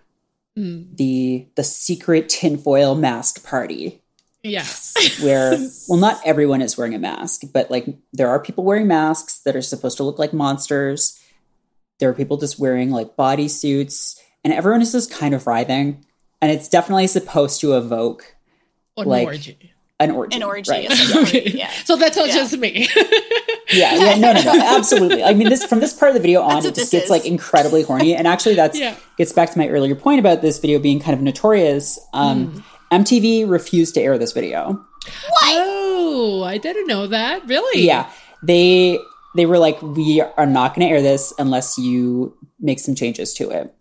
Mm, 0.57 0.97
the 0.97 1.47
the 1.55 1.63
secret 1.63 2.27
tinfoil 2.27 2.95
mask 2.95 3.45
party. 3.45 4.01
yes. 4.43 4.93
where 5.21 5.51
well 5.87 5.99
not 5.99 6.19
everyone 6.25 6.61
is 6.61 6.77
wearing 6.77 6.95
a 6.95 6.99
mask 6.99 7.43
but 7.53 7.69
like 7.71 7.85
there 8.13 8.27
are 8.29 8.39
people 8.41 8.63
wearing 8.65 8.87
masks 8.87 9.39
that 9.45 9.55
are 9.55 9.61
supposed 9.61 9.95
to 9.97 10.03
look 10.03 10.19
like 10.19 10.33
monsters 10.33 11.17
there 11.99 12.09
are 12.09 12.13
people 12.13 12.37
just 12.37 12.59
wearing 12.59 12.91
like 12.91 13.15
bodysuits 13.15 14.17
and 14.43 14.53
everyone 14.53 14.81
is 14.81 14.91
just 14.91 15.11
kind 15.11 15.33
of 15.33 15.45
writhing 15.47 16.05
and 16.41 16.51
it's 16.51 16.67
definitely 16.69 17.07
supposed 17.07 17.59
to 17.61 17.75
evoke 17.77 18.35
Or 18.95 19.05
Like- 19.05 19.27
orgy. 19.27 19.73
an 19.99 20.11
orgy 20.11 20.37
An 20.37 20.43
orgy. 20.43 20.71
right? 20.71 20.89
essentially, 20.91 21.57
Yeah. 21.57 21.69
So 21.85 21.95
that's 21.97 22.15
not 22.17 22.27
Yeah. 22.29 22.33
just 22.35 22.57
me. 22.57 22.87
yeah 23.71 23.93
yeah 23.95 24.15
no 24.15 24.33
no 24.33 24.41
no 24.41 24.59
absolutely 24.65 25.23
i 25.23 25.31
mean 25.31 25.47
this 25.47 25.63
from 25.63 25.79
this 25.79 25.93
part 25.93 26.09
of 26.09 26.15
the 26.15 26.19
video 26.19 26.41
on 26.41 26.55
That's 26.55 26.65
it 26.67 26.75
just 26.75 26.91
gets 26.91 27.05
is. 27.05 27.11
like 27.11 27.25
incredibly 27.27 27.83
horny 27.83 28.15
and 28.15 28.27
actually 28.27 28.55
that's 28.55 28.79
Yeah. 28.85 28.95
gets 29.17 29.31
back 29.31 29.51
to 29.51 29.57
my 29.59 29.67
earlier 29.67 29.93
point 29.93 30.19
about 30.19 30.41
this 30.41 30.57
video 30.57 30.79
being 30.79 30.99
kind 30.99 31.13
of 31.15 31.21
notorious 31.21 31.99
um 32.13 32.63
Hmm. 32.91 33.01
mtv 33.03 33.47
refused 33.47 33.93
to 33.95 34.01
air 34.01 34.17
this 34.17 34.31
video 34.31 34.83
Oh, 35.43 36.43
I 36.43 36.57
didn't 36.57 36.87
know 36.87 37.07
that. 37.07 37.47
Really? 37.47 37.81
Yeah, 37.85 38.09
they 38.43 38.99
they 39.35 39.45
were 39.45 39.59
like, 39.59 39.81
we 39.81 40.21
are 40.21 40.45
not 40.45 40.75
going 40.75 40.87
to 40.87 40.93
air 40.93 41.01
this 41.01 41.33
unless 41.37 41.77
you 41.77 42.35
make 42.59 42.79
some 42.79 42.95
changes 42.95 43.33
to 43.35 43.49
it. 43.49 43.73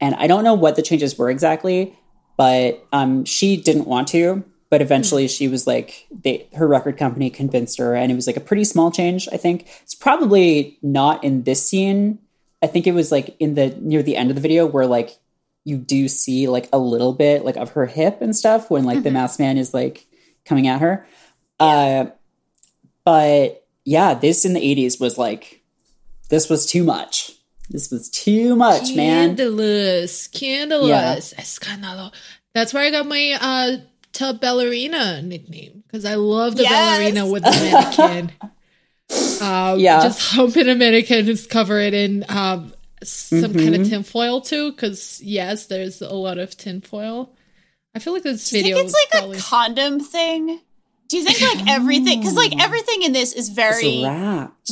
And 0.00 0.14
I 0.16 0.26
don't 0.26 0.44
know 0.44 0.54
what 0.54 0.76
the 0.76 0.82
changes 0.82 1.18
were 1.18 1.30
exactly, 1.30 1.96
but 2.36 2.84
um, 2.92 3.24
she 3.24 3.56
didn't 3.56 3.86
want 3.86 4.08
to. 4.08 4.44
But 4.70 4.82
eventually, 4.82 5.28
she 5.28 5.48
was 5.48 5.66
like, 5.66 6.06
they, 6.10 6.46
her 6.54 6.68
record 6.68 6.98
company 6.98 7.30
convinced 7.30 7.78
her, 7.78 7.94
and 7.94 8.12
it 8.12 8.14
was 8.14 8.26
like 8.26 8.36
a 8.36 8.40
pretty 8.40 8.64
small 8.64 8.90
change. 8.90 9.26
I 9.32 9.38
think 9.38 9.66
it's 9.82 9.94
probably 9.94 10.78
not 10.82 11.24
in 11.24 11.44
this 11.44 11.66
scene. 11.66 12.18
I 12.62 12.66
think 12.66 12.86
it 12.86 12.92
was 12.92 13.10
like 13.10 13.34
in 13.40 13.54
the 13.54 13.70
near 13.80 14.02
the 14.02 14.14
end 14.14 14.30
of 14.30 14.36
the 14.36 14.42
video 14.42 14.66
where 14.66 14.86
like 14.86 15.16
you 15.64 15.78
do 15.78 16.06
see 16.06 16.48
like 16.48 16.68
a 16.70 16.78
little 16.78 17.14
bit 17.14 17.46
like 17.46 17.56
of 17.56 17.70
her 17.70 17.86
hip 17.86 18.20
and 18.20 18.36
stuff 18.36 18.70
when 18.70 18.84
like 18.84 18.96
mm-hmm. 18.96 19.04
the 19.04 19.10
masked 19.10 19.40
man 19.40 19.56
is 19.56 19.72
like 19.72 20.06
coming 20.44 20.68
at 20.68 20.82
her. 20.82 21.06
Yeah. 21.60 21.66
Uh, 21.66 22.10
but 23.04 23.66
yeah, 23.88 24.12
this 24.12 24.44
in 24.44 24.52
the 24.52 24.60
80s 24.60 25.00
was 25.00 25.16
like, 25.16 25.62
this 26.28 26.50
was 26.50 26.66
too 26.66 26.84
much. 26.84 27.32
This 27.70 27.90
was 27.90 28.10
too 28.10 28.54
much, 28.54 28.94
man. 28.94 29.34
Scandalous. 29.34 30.20
Scandalous. 30.24 31.32
Yeah. 31.32 31.42
Escandalo. 31.42 32.12
That's 32.52 32.74
where 32.74 32.82
I 32.82 32.90
got 32.90 33.06
my 33.06 33.38
uh 33.40 33.76
tub 34.12 34.42
ballerina 34.42 35.22
nickname 35.22 35.84
because 35.86 36.04
I 36.04 36.16
love 36.16 36.56
the 36.56 36.64
yes. 36.64 36.98
ballerina 36.98 37.26
with 37.32 37.44
the 37.44 37.50
mannequin. 37.50 38.32
um, 39.40 39.78
yeah. 39.78 40.02
Just 40.02 40.20
humping 40.32 40.68
a 40.68 40.74
mannequin 40.74 41.26
is 41.26 41.46
covered 41.46 41.94
in 41.94 42.26
um, 42.28 42.74
some 43.02 43.38
mm-hmm. 43.38 43.58
kind 43.58 43.74
of 43.74 43.80
mm-hmm. 43.80 43.90
tinfoil 43.90 44.42
too, 44.42 44.70
because 44.70 45.22
yes, 45.22 45.64
there's 45.64 46.02
a 46.02 46.12
lot 46.12 46.36
of 46.36 46.54
tinfoil. 46.58 47.34
I 47.94 48.00
feel 48.00 48.12
like 48.12 48.22
this 48.22 48.50
video. 48.50 48.76
Think 48.76 48.88
it's 48.88 48.94
like 48.94 49.10
probably... 49.10 49.38
a 49.38 49.40
condom 49.40 50.00
thing? 50.00 50.60
Do 51.08 51.16
you 51.16 51.24
think 51.24 51.40
like 51.40 51.68
everything 51.68 52.20
because 52.20 52.34
like 52.34 52.52
everything 52.62 53.02
in 53.02 53.12
this 53.12 53.32
is 53.32 53.48
very 53.48 54.02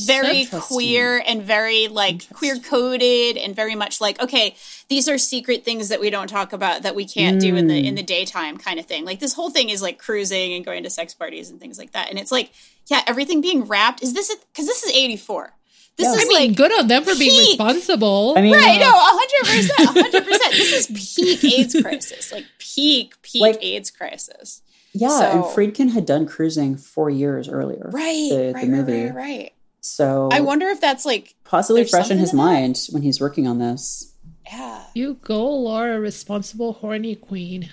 very 0.04 0.46
queer 0.52 1.22
and 1.26 1.42
very 1.42 1.88
like 1.88 2.28
queer 2.34 2.58
coded 2.58 3.38
and 3.38 3.56
very 3.56 3.74
much 3.74 4.02
like 4.02 4.20
okay 4.20 4.54
these 4.88 5.08
are 5.08 5.16
secret 5.16 5.64
things 5.64 5.88
that 5.88 5.98
we 5.98 6.10
don't 6.10 6.28
talk 6.28 6.52
about 6.52 6.82
that 6.82 6.94
we 6.94 7.06
can't 7.06 7.38
mm. 7.38 7.40
do 7.40 7.56
in 7.56 7.68
the 7.68 7.86
in 7.86 7.94
the 7.94 8.02
mm. 8.02 8.06
daytime 8.06 8.58
kind 8.58 8.78
of 8.78 8.84
thing 8.84 9.06
like 9.06 9.18
this 9.18 9.32
whole 9.32 9.48
thing 9.48 9.70
is 9.70 9.80
like 9.80 9.98
cruising 9.98 10.52
and 10.52 10.62
going 10.66 10.82
to 10.82 10.90
sex 10.90 11.14
parties 11.14 11.48
and 11.48 11.58
things 11.58 11.78
like 11.78 11.92
that 11.92 12.10
and 12.10 12.18
it's 12.18 12.30
like 12.30 12.52
yeah 12.88 13.00
everything 13.06 13.40
being 13.40 13.64
wrapped 13.64 14.02
is 14.02 14.12
this 14.12 14.34
because 14.52 14.66
this 14.66 14.82
is 14.82 14.94
84 14.94 15.54
this 15.96 16.04
yeah. 16.04 16.12
is 16.12 16.24
I 16.24 16.28
mean, 16.28 16.48
like 16.48 16.56
good 16.58 16.78
on 16.78 16.88
them 16.88 17.04
for 17.04 17.12
peak. 17.12 17.20
being 17.20 17.38
responsible. 17.38 18.34
I 18.36 18.42
mean, 18.42 18.52
right? 18.52 18.76
Uh, 18.76 18.84
no, 18.84 18.92
hundred 18.92 19.46
percent, 19.46 19.88
hundred 19.88 20.24
percent. 20.26 20.52
This 20.52 20.90
is 20.90 21.14
peak 21.40 21.44
AIDS 21.58 21.80
crisis, 21.80 22.32
like 22.32 22.44
peak, 22.58 23.14
peak 23.22 23.40
like, 23.40 23.58
AIDS 23.62 23.90
crisis. 23.90 24.60
Yeah, 24.98 25.18
so, 25.18 25.30
and 25.30 25.44
Friedkin 25.44 25.90
had 25.92 26.06
done 26.06 26.26
cruising 26.26 26.76
four 26.76 27.10
years 27.10 27.48
earlier. 27.48 27.90
Right, 27.92 28.30
the, 28.30 28.52
right, 28.54 28.64
the 28.64 28.70
movie. 28.70 29.04
Right, 29.04 29.14
right, 29.14 29.14
right. 29.14 29.52
So 29.80 30.30
I 30.32 30.40
wonder 30.40 30.66
if 30.68 30.80
that's 30.80 31.04
like 31.04 31.34
possibly 31.44 31.84
fresh 31.84 32.10
in 32.10 32.18
his 32.18 32.32
in 32.32 32.38
mind 32.38 32.88
when 32.90 33.02
he's 33.02 33.20
working 33.20 33.46
on 33.46 33.58
this. 33.58 34.14
Yeah. 34.46 34.82
You 34.94 35.14
go, 35.22 35.48
Laura, 35.48 36.00
responsible 36.00 36.72
horny 36.72 37.14
queen. 37.14 37.68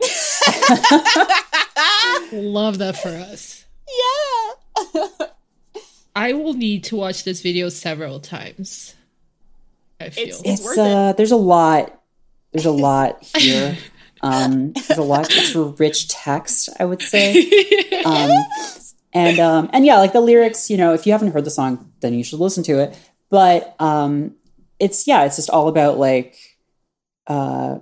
Love 2.32 2.78
that 2.78 2.96
for 3.00 3.10
us. 3.10 3.64
Yeah. 3.88 5.10
I 6.16 6.32
will 6.32 6.54
need 6.54 6.84
to 6.84 6.96
watch 6.96 7.24
this 7.24 7.42
video 7.42 7.68
several 7.68 8.20
times. 8.20 8.94
I 10.00 10.10
feel 10.10 10.28
it's, 10.28 10.40
it's, 10.40 10.60
it's 10.66 10.78
uh, 10.78 11.12
there's 11.12 11.32
a 11.32 11.36
lot. 11.36 12.00
There's 12.52 12.66
a 12.66 12.72
lot 12.72 13.22
here. 13.36 13.76
Um, 14.24 14.72
there's 14.72 14.98
a 14.98 15.02
lot. 15.02 15.28
It's 15.30 15.54
rich 15.78 16.08
text, 16.08 16.70
I 16.80 16.84
would 16.84 17.02
say. 17.02 17.50
Um, 18.04 18.30
and 19.14 19.38
um, 19.38 19.70
and 19.72 19.86
yeah, 19.86 19.96
like 19.96 20.12
the 20.12 20.20
lyrics. 20.20 20.68
You 20.68 20.76
know, 20.76 20.92
if 20.92 21.06
you 21.06 21.12
haven't 21.12 21.32
heard 21.32 21.46
the 21.46 21.50
song, 21.50 21.90
then 22.00 22.12
you 22.12 22.22
should 22.22 22.38
listen 22.38 22.62
to 22.64 22.80
it. 22.80 22.98
But 23.30 23.74
um, 23.80 24.34
it's 24.78 25.06
yeah, 25.06 25.24
it's 25.24 25.36
just 25.36 25.48
all 25.48 25.68
about 25.68 25.96
like, 25.96 26.36
uh, 27.26 27.78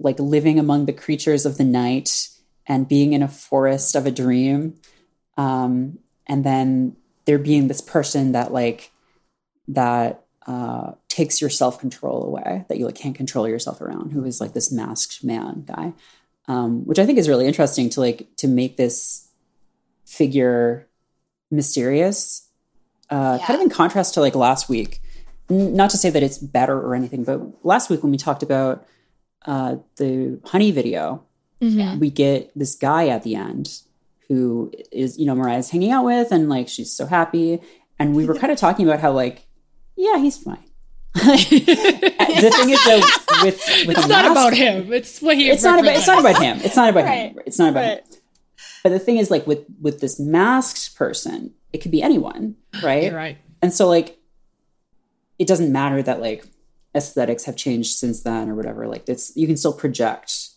like 0.00 0.18
living 0.18 0.58
among 0.58 0.86
the 0.86 0.92
creatures 0.92 1.46
of 1.46 1.58
the 1.58 1.64
night 1.64 2.28
and 2.66 2.88
being 2.88 3.12
in 3.12 3.22
a 3.22 3.28
forest 3.28 3.94
of 3.94 4.04
a 4.04 4.10
dream. 4.10 4.74
Um, 5.36 6.00
and 6.26 6.42
then 6.42 6.96
there 7.26 7.38
being 7.38 7.68
this 7.68 7.80
person 7.80 8.32
that 8.32 8.52
like 8.52 8.90
that 9.68 10.24
uh, 10.46 10.92
takes 11.08 11.40
your 11.40 11.50
self 11.50 11.78
control 11.78 12.24
away, 12.24 12.64
that 12.68 12.78
you 12.78 12.86
like 12.86 12.94
can't 12.94 13.14
control 13.14 13.48
yourself 13.48 13.80
around, 13.80 14.12
who 14.12 14.24
is 14.24 14.40
like 14.40 14.52
this 14.52 14.72
masked 14.72 15.22
man 15.22 15.64
guy, 15.66 15.92
um, 16.48 16.86
which 16.86 16.98
I 16.98 17.06
think 17.06 17.18
is 17.18 17.28
really 17.28 17.46
interesting 17.46 17.90
to 17.90 18.00
like 18.00 18.28
to 18.36 18.48
make 18.48 18.76
this 18.76 19.28
figure 20.06 20.88
mysterious, 21.50 22.48
uh, 23.10 23.36
yeah. 23.38 23.46
kind 23.46 23.60
of 23.60 23.64
in 23.64 23.70
contrast 23.70 24.14
to 24.14 24.20
like 24.20 24.34
last 24.34 24.68
week. 24.68 25.00
N- 25.50 25.74
not 25.74 25.90
to 25.90 25.96
say 25.96 26.10
that 26.10 26.22
it's 26.22 26.38
better 26.38 26.78
or 26.78 26.94
anything, 26.94 27.24
but 27.24 27.64
last 27.64 27.90
week 27.90 28.02
when 28.02 28.12
we 28.12 28.18
talked 28.18 28.42
about 28.42 28.86
uh, 29.46 29.76
the 29.96 30.40
honey 30.46 30.70
video, 30.70 31.24
mm-hmm. 31.60 31.98
we 31.98 32.10
get 32.10 32.50
this 32.56 32.74
guy 32.74 33.08
at 33.08 33.22
the 33.22 33.34
end 33.34 33.82
who 34.28 34.72
is 34.92 35.18
you 35.18 35.26
know 35.26 35.34
Mariah's 35.34 35.70
hanging 35.70 35.90
out 35.90 36.04
with, 36.04 36.30
and 36.30 36.48
like 36.48 36.68
she's 36.68 36.92
so 36.92 37.04
happy, 37.04 37.60
and 37.98 38.14
we 38.14 38.24
were 38.24 38.34
kind 38.38 38.52
of 38.52 38.58
talking 38.58 38.88
about 38.88 39.00
how 39.00 39.12
like 39.12 39.46
yeah, 40.00 40.18
he's 40.18 40.38
fine. 40.38 40.64
the 41.12 42.52
thing 42.56 42.70
is 42.70 42.84
though 42.84 43.00
with, 43.44 43.86
with 43.86 43.98
it's 43.98 44.06
not 44.06 44.24
mask, 44.24 44.30
about 44.30 44.54
him. 44.54 44.92
It's 44.92 45.20
what 45.20 45.36
he 45.36 45.50
it's 45.50 45.64
not 45.64 45.80
about 45.80 45.96
it's 45.96 46.06
not 46.06 46.20
about 46.20 46.40
him. 46.40 46.60
It's 46.62 46.76
not 46.76 46.88
about 46.88 47.04
right. 47.04 47.32
him 47.32 47.38
it's 47.44 47.58
not 47.58 47.70
about 47.70 47.80
right. 47.80 47.98
him 47.98 48.20
but 48.84 48.90
the 48.90 48.98
thing 49.00 49.18
is 49.18 49.28
like 49.28 49.44
with 49.44 49.66
with 49.80 50.00
this 50.00 50.20
masked 50.20 50.94
person 50.94 51.52
it 51.72 51.78
could 51.78 51.90
be 51.90 52.00
anyone 52.00 52.54
right? 52.82 53.04
You're 53.04 53.14
right. 53.16 53.38
And 53.60 53.74
so 53.74 53.88
like 53.88 54.18
it 55.40 55.48
doesn't 55.48 55.72
matter 55.72 56.00
that 56.00 56.20
like 56.20 56.46
aesthetics 56.94 57.44
have 57.44 57.56
changed 57.56 57.96
since 57.96 58.22
then 58.22 58.48
or 58.48 58.54
whatever. 58.54 58.86
Like 58.86 59.08
it's 59.08 59.36
you 59.36 59.48
can 59.48 59.56
still 59.56 59.72
project 59.72 60.50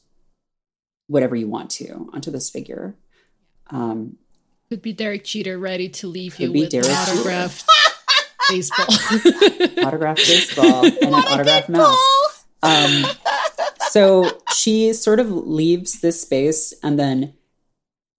whatever 1.08 1.36
you 1.36 1.48
want 1.48 1.72
to 1.72 2.10
onto 2.14 2.30
this 2.30 2.52
figure. 2.52 2.96
Um 3.72 4.18
could 4.70 4.82
be 4.82 4.94
derek 4.94 5.24
jeter 5.24 5.60
ready 5.60 5.88
to 5.88 6.08
leave 6.08 6.40
you 6.40 6.52
with 6.52 6.70
derek 6.70 6.88
autographed 6.88 7.64
baseball. 8.50 8.86
autographed 9.86 10.26
baseball 10.26 10.86
and 10.86 10.98
an 10.98 11.14
autographed 11.14 11.70
mouse. 11.70 12.46
Um, 12.62 13.06
so 13.90 14.42
she 14.54 14.94
sort 14.94 15.20
of 15.20 15.32
leaves 15.32 16.02
this 16.02 16.22
space 16.22 16.74
and 16.82 16.98
then 16.98 17.34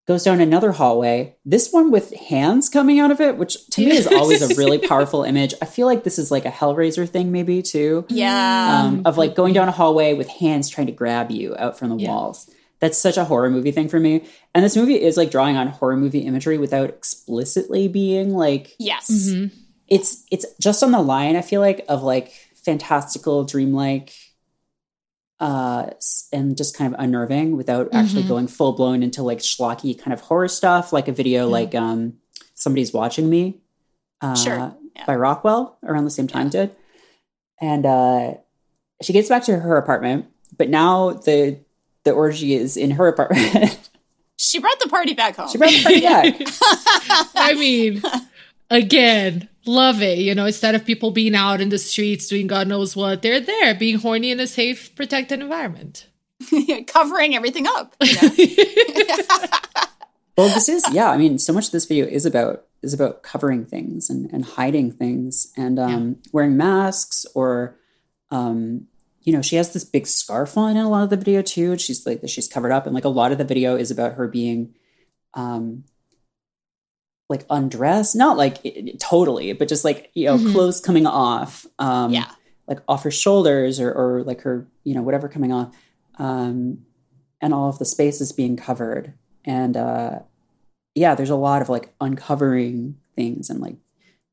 goes 0.06 0.22
down 0.22 0.40
another 0.40 0.72
hallway. 0.72 1.36
This 1.44 1.72
one 1.72 1.90
with 1.90 2.12
hands 2.14 2.68
coming 2.68 3.00
out 3.00 3.10
of 3.10 3.20
it, 3.20 3.38
which 3.38 3.66
to 3.70 3.80
me 3.80 3.96
is 3.96 4.06
always 4.06 4.42
a 4.42 4.54
really 4.54 4.78
powerful 4.88 5.24
image. 5.24 5.54
I 5.62 5.64
feel 5.64 5.86
like 5.86 6.04
this 6.04 6.18
is 6.18 6.30
like 6.30 6.44
a 6.44 6.50
Hellraiser 6.50 7.08
thing, 7.08 7.32
maybe 7.32 7.62
too. 7.62 8.04
Yeah. 8.08 8.82
Um, 8.84 9.02
of 9.06 9.16
like 9.16 9.34
going 9.34 9.54
down 9.54 9.68
a 9.68 9.72
hallway 9.72 10.14
with 10.14 10.28
hands 10.28 10.68
trying 10.68 10.88
to 10.88 10.92
grab 10.92 11.30
you 11.30 11.56
out 11.58 11.78
from 11.78 11.88
the 11.88 11.96
yeah. 11.96 12.08
walls. 12.08 12.50
That's 12.80 12.98
such 12.98 13.16
a 13.16 13.24
horror 13.24 13.48
movie 13.48 13.72
thing 13.72 13.88
for 13.88 13.98
me. 13.98 14.26
And 14.54 14.62
this 14.62 14.76
movie 14.76 15.00
is 15.00 15.16
like 15.16 15.30
drawing 15.30 15.56
on 15.56 15.68
horror 15.68 15.96
movie 15.96 16.20
imagery 16.20 16.58
without 16.58 16.90
explicitly 16.90 17.88
being 17.88 18.34
like 18.34 18.74
yes. 18.78 19.10
Mm-hmm 19.10 19.60
it's 19.88 20.24
it's 20.30 20.46
just 20.60 20.82
on 20.82 20.92
the 20.92 21.00
line 21.00 21.36
i 21.36 21.42
feel 21.42 21.60
like 21.60 21.84
of 21.88 22.02
like 22.02 22.32
fantastical 22.54 23.44
dreamlike 23.44 24.12
uh 25.40 25.90
and 26.32 26.56
just 26.56 26.76
kind 26.76 26.94
of 26.94 27.00
unnerving 27.00 27.56
without 27.56 27.86
mm-hmm. 27.86 27.96
actually 27.96 28.22
going 28.22 28.46
full 28.46 28.72
blown 28.72 29.02
into 29.02 29.22
like 29.22 29.38
schlocky 29.38 29.98
kind 29.98 30.12
of 30.12 30.20
horror 30.20 30.48
stuff 30.48 30.92
like 30.92 31.08
a 31.08 31.12
video 31.12 31.48
like 31.48 31.74
um 31.74 32.14
somebody's 32.54 32.92
watching 32.92 33.28
me 33.28 33.60
uh 34.20 34.34
sure. 34.34 34.56
yeah. 34.96 35.04
by 35.06 35.14
rockwell 35.14 35.76
around 35.84 36.04
the 36.04 36.10
same 36.10 36.26
time 36.28 36.46
yeah. 36.46 36.50
did 36.50 36.76
and 37.60 37.84
uh 37.84 38.34
she 39.02 39.12
gets 39.12 39.28
back 39.28 39.44
to 39.44 39.58
her 39.58 39.76
apartment 39.76 40.26
but 40.56 40.68
now 40.68 41.10
the 41.10 41.58
the 42.04 42.12
orgy 42.12 42.54
is 42.54 42.76
in 42.76 42.92
her 42.92 43.08
apartment 43.08 43.90
she 44.36 44.58
brought 44.58 44.78
the 44.80 44.88
party 44.88 45.14
back 45.14 45.36
home 45.36 45.48
she 45.48 45.58
brought 45.58 45.70
the 45.70 45.82
party 45.82 46.00
back 46.00 46.34
i 47.34 47.54
mean 47.54 48.00
again 48.74 49.48
love 49.66 50.02
it 50.02 50.18
you 50.18 50.34
know 50.34 50.46
instead 50.46 50.74
of 50.74 50.84
people 50.84 51.10
being 51.10 51.34
out 51.34 51.60
in 51.60 51.68
the 51.68 51.78
streets 51.78 52.28
doing 52.28 52.46
god 52.46 52.68
knows 52.68 52.96
what 52.96 53.22
they're 53.22 53.40
there 53.40 53.74
being 53.74 53.98
horny 53.98 54.30
in 54.30 54.40
a 54.40 54.46
safe 54.46 54.94
protected 54.94 55.40
environment 55.40 56.08
covering 56.86 57.34
everything 57.34 57.66
up 57.66 57.94
you 58.02 58.14
know? 58.14 58.28
well 60.36 60.48
this 60.48 60.68
is 60.68 60.84
yeah 60.92 61.10
i 61.10 61.16
mean 61.16 61.38
so 61.38 61.52
much 61.52 61.66
of 61.66 61.72
this 61.72 61.86
video 61.86 62.06
is 62.06 62.26
about 62.26 62.64
is 62.82 62.92
about 62.92 63.22
covering 63.22 63.64
things 63.64 64.10
and, 64.10 64.30
and 64.30 64.44
hiding 64.44 64.92
things 64.92 65.50
and 65.56 65.78
um, 65.78 66.08
yeah. 66.08 66.30
wearing 66.32 66.56
masks 66.56 67.24
or 67.34 67.78
um, 68.30 68.86
you 69.22 69.32
know 69.32 69.40
she 69.40 69.56
has 69.56 69.72
this 69.72 69.84
big 69.84 70.06
scarf 70.06 70.58
on 70.58 70.76
in 70.76 70.84
a 70.84 70.90
lot 70.90 71.02
of 71.02 71.10
the 71.10 71.16
video 71.16 71.40
too 71.40 71.78
she's 71.78 72.06
like 72.06 72.20
that 72.20 72.28
she's 72.28 72.46
covered 72.46 72.72
up 72.72 72.84
and 72.84 72.94
like 72.94 73.06
a 73.06 73.08
lot 73.08 73.32
of 73.32 73.38
the 73.38 73.44
video 73.44 73.74
is 73.74 73.90
about 73.90 74.14
her 74.14 74.28
being 74.28 74.74
um, 75.32 75.84
like 77.28 77.44
undress, 77.50 78.14
not 78.14 78.36
like 78.36 78.58
it, 78.64 79.00
totally, 79.00 79.52
but 79.52 79.68
just 79.68 79.84
like, 79.84 80.10
you 80.14 80.26
know, 80.26 80.36
mm-hmm. 80.36 80.52
clothes 80.52 80.80
coming 80.80 81.06
off. 81.06 81.66
Um, 81.78 82.12
yeah. 82.12 82.30
Like 82.66 82.80
off 82.88 83.02
her 83.04 83.10
shoulders 83.10 83.78
or, 83.80 83.92
or 83.92 84.22
like 84.22 84.42
her, 84.42 84.66
you 84.84 84.94
know, 84.94 85.02
whatever 85.02 85.28
coming 85.28 85.52
off. 85.52 85.74
Um, 86.18 86.86
and 87.40 87.52
all 87.52 87.68
of 87.68 87.78
the 87.78 87.84
spaces 87.84 88.32
being 88.32 88.56
covered. 88.56 89.14
and 89.44 89.76
uh, 89.76 90.20
yeah, 90.94 91.14
there's 91.14 91.30
a 91.30 91.36
lot 91.36 91.60
of 91.60 91.68
like 91.68 91.92
uncovering 92.00 92.96
things 93.16 93.50
and 93.50 93.60
like 93.60 93.76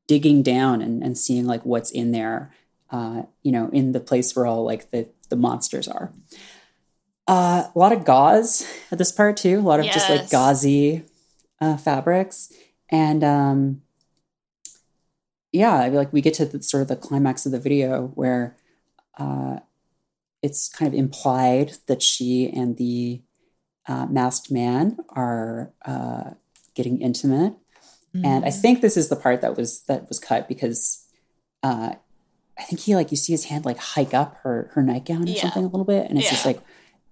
digging 0.06 0.42
down 0.42 0.80
and, 0.80 1.02
and 1.02 1.18
seeing 1.18 1.46
like 1.46 1.64
what's 1.64 1.90
in 1.90 2.12
there, 2.12 2.52
uh, 2.90 3.22
you 3.42 3.52
know, 3.52 3.68
in 3.72 3.92
the 3.92 4.00
place 4.00 4.34
where 4.34 4.46
all 4.46 4.64
like 4.64 4.90
the 4.90 5.08
the 5.28 5.36
monsters 5.36 5.88
are. 5.88 6.12
Uh, 7.26 7.64
a 7.74 7.78
lot 7.78 7.92
of 7.92 8.04
gauze 8.04 8.70
at 8.90 8.98
this 8.98 9.12
part 9.12 9.36
too. 9.36 9.58
A 9.58 9.60
lot 9.60 9.80
of 9.80 9.86
just 9.86 10.10
like 10.10 10.30
gauzy 10.30 11.04
uh, 11.60 11.76
fabrics, 11.76 12.52
and 12.92 13.24
um, 13.24 13.82
yeah, 15.50 15.86
like 15.88 16.12
we 16.12 16.20
get 16.20 16.34
to 16.34 16.46
the, 16.46 16.62
sort 16.62 16.82
of 16.82 16.88
the 16.88 16.96
climax 16.96 17.44
of 17.44 17.52
the 17.52 17.58
video 17.58 18.08
where 18.14 18.56
uh, 19.18 19.58
it's 20.42 20.68
kind 20.68 20.92
of 20.92 20.98
implied 20.98 21.72
that 21.88 22.02
she 22.02 22.48
and 22.48 22.76
the 22.76 23.22
uh, 23.88 24.06
masked 24.06 24.50
man 24.50 24.98
are 25.10 25.72
uh, 25.84 26.30
getting 26.74 27.00
intimate, 27.02 27.54
and 28.22 28.44
I 28.44 28.48
Mm. 28.48 28.60
think 28.60 28.80
this 28.80 28.96
is 28.96 29.08
the 29.08 29.16
part 29.16 29.40
that 29.40 29.56
was 29.56 29.82
that 29.84 30.08
was 30.08 30.18
cut 30.20 30.46
because 30.46 31.04
uh, 31.62 31.94
I 32.58 32.62
think 32.62 32.80
he 32.80 32.94
like 32.94 33.10
you 33.10 33.16
see 33.16 33.32
his 33.32 33.46
hand 33.46 33.64
like 33.64 33.78
hike 33.78 34.14
up 34.14 34.36
her 34.42 34.70
her 34.74 34.82
nightgown 34.82 35.24
or 35.24 35.32
Yeah. 35.32 35.40
something 35.40 35.64
a 35.64 35.68
little 35.68 35.84
bit, 35.84 36.08
and 36.08 36.18
it's 36.18 36.30
just 36.30 36.46
like 36.46 36.60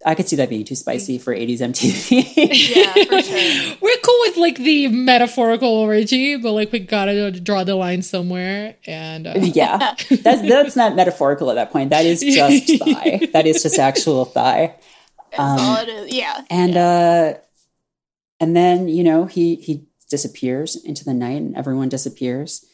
I 0.07 0.15
could 0.15 0.29
see 0.29 0.37
that 0.37 0.49
being 0.49 0.65
too 0.65 0.75
spicy 0.77 1.19
for 1.19 1.35
80s 1.35 1.59
MTV. 1.61 2.75
Yeah, 2.75 2.93
for 3.05 3.21
sure. 3.21 3.77
We're 3.83 3.97
cool 4.03 4.17
with 4.21 4.37
like 4.39 4.57
the 4.57 4.89
metaphorical 4.89 5.69
orgy, 5.69 6.37
but 6.37 6.53
like 6.53 6.73
we 6.73 6.79
gotta 6.79 7.31
draw 7.33 7.65
the 7.65 7.75
line 7.75 8.01
somewhere. 8.03 8.77
And 8.87 9.27
uh, 9.27 9.35
yeah, 9.37 9.77
that's 10.11 10.41
that's 10.43 10.75
not 10.77 10.97
metaphorical 10.97 11.51
at 11.51 11.55
that 11.55 11.71
point. 11.71 11.91
That 11.91 12.07
is 12.07 12.21
just 12.21 12.79
thigh. 12.85 13.29
That 13.35 13.47
is 13.47 13.63
just 13.63 13.79
actual 13.79 14.25
thigh. 14.25 14.77
That's 15.33 15.41
Um, 15.41 15.59
all 15.61 15.77
it 15.83 15.89
is. 15.89 16.13
Yeah. 16.15 16.45
and 16.51 16.77
uh 16.77 17.35
and 18.41 18.57
then 18.57 18.89
you 18.89 19.05
know 19.05 19.27
he 19.27 19.57
he 19.57 19.85
disappears 20.09 20.77
into 20.77 21.05
the 21.05 21.15
night 21.15 21.37
and 21.43 21.55
everyone 21.57 21.89
disappears 21.89 22.65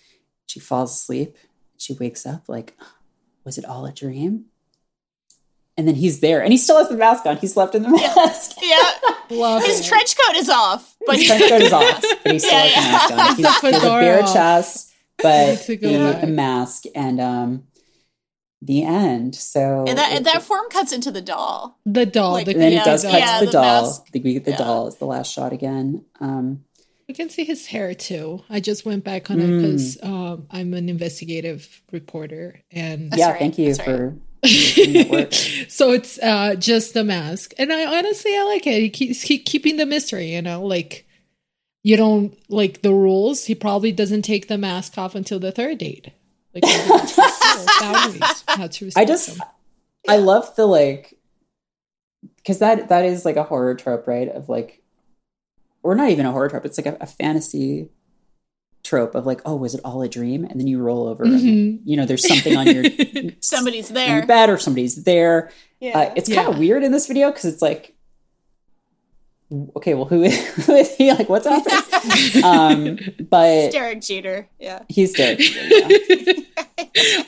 she 0.47 0.59
falls 0.59 0.91
asleep 0.95 1.37
she 1.77 1.93
wakes 1.93 2.25
up 2.25 2.49
like 2.49 2.75
was 3.45 3.59
it 3.59 3.65
all 3.67 3.85
a 3.85 3.93
dream 3.93 4.47
and 5.77 5.87
then 5.87 5.95
he's 5.95 6.21
there 6.21 6.43
and 6.43 6.53
he 6.53 6.59
still 6.59 6.79
has 6.79 6.89
the 6.89 6.97
mask 6.97 7.27
on 7.27 7.37
he 7.37 7.47
slept 7.47 7.75
in 7.75 7.83
the 7.83 7.89
mask 7.91 8.53
Yeah. 8.63 8.77
love 9.31 9.63
His 9.65 9.81
it. 9.81 9.87
trench 9.87 10.17
coat 10.17 10.37
is 10.37 10.49
off, 10.49 10.97
but 11.07 11.17
his 11.17 11.27
trench 11.27 11.49
coat 11.49 11.63
is 11.63 11.73
off 11.73 12.01
but 12.25 12.33
he 12.33 12.39
still 12.39 12.51
Yeah, 12.53 12.61
has 12.61 13.09
the 13.09 13.15
yeah. 13.15 13.17
mask 13.17 13.31
on 13.31 13.37
he's, 13.37 13.37
The 13.37 13.67
he 13.69 13.73
has 13.75 13.85
a 13.85 13.89
bare 13.89 14.23
off. 14.23 14.33
chest 14.33 14.93
but 15.19 15.57
To 15.63 15.77
go 15.77 15.93
the, 15.93 16.13
back. 16.13 16.29
mask 16.29 16.83
and 16.95 17.21
um 17.21 17.65
the 18.63 18.83
end 18.85 19.35
so 19.35 19.85
And 19.87 19.99
that, 19.99 20.13
it- 20.13 20.17
and 20.19 20.27
that 20.27 20.43
form 20.43 20.69
cuts 20.71 20.93
into 20.93 21.11
the 21.11 21.21
doll. 21.23 21.79
the 21.85 22.07
doll. 22.07 22.33
Like, 22.33 22.47
the 22.47 22.53
and 22.53 22.61
then 22.61 22.73
Yeah, 22.73 22.83
it 22.83 22.85
does 22.85 23.03
cut 23.05 23.13
yeah, 23.13 23.39
to 23.39 23.45
the, 23.45 23.47
the 23.47 23.53
doll 23.53 23.83
mask. 23.83 24.03
I 24.07 24.11
think 24.11 24.25
we 24.25 24.33
get 24.33 24.45
the 24.45 24.51
Yeah. 24.53 24.57
doll 24.59 24.87
is 24.89 24.97
the 24.97 25.05
last 25.07 25.31
shot 25.33 25.53
again 25.53 26.05
um 26.21 26.65
You 27.07 27.15
can 27.15 27.29
see 27.29 27.45
his 27.45 27.67
hair 27.67 27.95
too. 27.95 28.43
I 28.51 28.61
just 28.61 28.85
went 28.87 29.05
back 29.05 29.31
on 29.31 29.41
it 29.41 29.47
Mm. 29.49 29.61
because 29.61 29.99
um, 30.03 30.47
I'm 30.51 30.75
an 30.75 30.89
investigative 30.89 31.83
reporter, 31.93 32.63
and 32.73 33.13
That's 33.13 33.21
yeah 33.21 33.31
right, 33.31 33.39
thank 33.39 33.59
you 33.59 33.67
that's 33.75 33.79
for 33.79 33.85
doing 33.85 33.99
that 33.99 34.15
work. 34.15 34.23
so 35.69 35.93
it's 35.93 36.19
uh, 36.21 36.55
just 36.57 36.95
the 36.95 37.05
mask. 37.05 37.55
And 37.59 37.73
I 37.73 37.99
honestly 37.99 38.37
I 38.37 38.45
like 38.45 38.67
it. 38.67 38.81
He 38.81 38.91
keeps 38.91 39.25
keep 39.25 39.45
keeping 39.45 39.77
the 39.77 39.87
mystery. 39.87 40.35
You 40.35 40.43
know, 40.43 40.65
like 40.65 41.07
you 41.83 41.97
don't 41.97 42.39
like 42.49 42.83
the 42.83 42.93
rules. 42.93 43.45
He 43.45 43.55
probably 43.55 43.93
doesn't 43.93 44.23
take 44.23 44.49
the 44.49 44.59
mask 44.59 44.99
off 44.99 45.15
until 45.15 45.39
the 45.39 45.53
third 45.53 45.79
date. 45.79 46.13
Like 46.55 46.65
maybe 46.65 46.89
that's 46.89 47.17
his 47.17 47.57
rules, 47.57 47.71
boundaries, 47.81 48.45
not 48.59 48.73
to 48.73 48.91
I 48.97 49.05
just 49.05 49.37
them. 49.37 49.47
I 50.09 50.17
love 50.19 50.55
the 50.57 50.67
like 50.67 51.19
because 52.37 52.61
that 52.61 52.89
that 52.89 53.05
is 53.05 53.25
like 53.25 53.37
a 53.37 53.43
horror 53.43 53.75
trope, 53.75 54.07
right? 54.07 54.29
Of 54.29 54.49
like, 54.49 54.83
or 55.83 55.95
not 55.95 56.11
even 56.11 56.27
a 56.27 56.33
horror 56.33 56.49
trope. 56.49 56.65
It's 56.65 56.79
like 56.79 56.87
a, 56.87 56.97
a 57.01 57.07
fantasy 57.07 57.89
trope 58.85 59.15
of 59.15 59.27
like, 59.27 59.41
oh, 59.45 59.57
was 59.57 59.75
it 59.75 59.81
all 59.85 60.03
a 60.03 60.09
dream? 60.09 60.45
And 60.45 60.61
then 60.61 60.67
you 60.67 60.79
roll 60.81 61.09
over, 61.09 61.25
and 61.25 61.41
Mhm. 61.41 61.81
you 61.85 61.97
know, 61.97 62.07
there's 62.07 62.27
something 62.27 62.57
on 62.57 62.67
your 62.67 62.85
Somebody's 63.41 63.91
on 63.91 63.97
your 63.97 64.07
there. 64.21 64.27
bed 64.27 64.49
or 64.51 64.59
somebody's 64.59 65.03
there. 65.05 65.51
Yeah. 65.81 65.99
Uh, 65.99 66.13
it's 66.17 66.29
kind 66.33 66.49
of 66.49 66.55
Yeah. 66.55 66.61
weird 66.61 66.85
in 66.85 66.93
this 66.93 67.07
video 67.07 67.31
because 67.31 67.45
it's 67.47 67.61
like, 67.63 67.95
okay, 69.77 69.95
well, 69.95 70.05
who 70.07 70.23
is, 70.23 70.39
who 70.67 70.75
is 70.75 70.95
he? 70.97 71.13
Like, 71.13 71.29
what's 71.29 71.47
happening? 71.47 72.45
um, 72.45 72.99
but 73.29 73.73
Derek 73.73 74.01
Jeter. 74.01 74.49
Yeah. 74.61 74.83
he's 74.89 75.13
dead. 75.13 75.39
Yeah. 75.41 75.89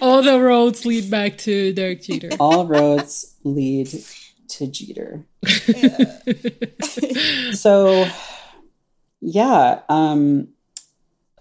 All 0.01 0.23
the 0.23 0.41
roads 0.41 0.87
lead 0.87 1.11
back 1.11 1.37
to 1.39 1.73
Derek 1.75 2.03
Jeter. 2.03 2.31
All 2.41 2.67
roads 2.67 3.35
lead 3.45 3.89
to 4.49 4.67
Jeter. 4.67 5.25
so 7.53 8.07
yeah 9.21 9.81
um 9.89 10.49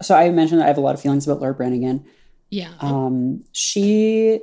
so 0.02 0.14
i 0.14 0.28
mentioned 0.30 0.60
that 0.60 0.64
i 0.64 0.68
have 0.68 0.78
a 0.78 0.82
lot 0.82 0.94
of 0.94 1.00
feelings 1.00 1.26
about 1.26 1.40
laura 1.40 1.54
branigan 1.54 2.04
yeah. 2.50 2.72
um 2.80 3.44
she 3.52 4.40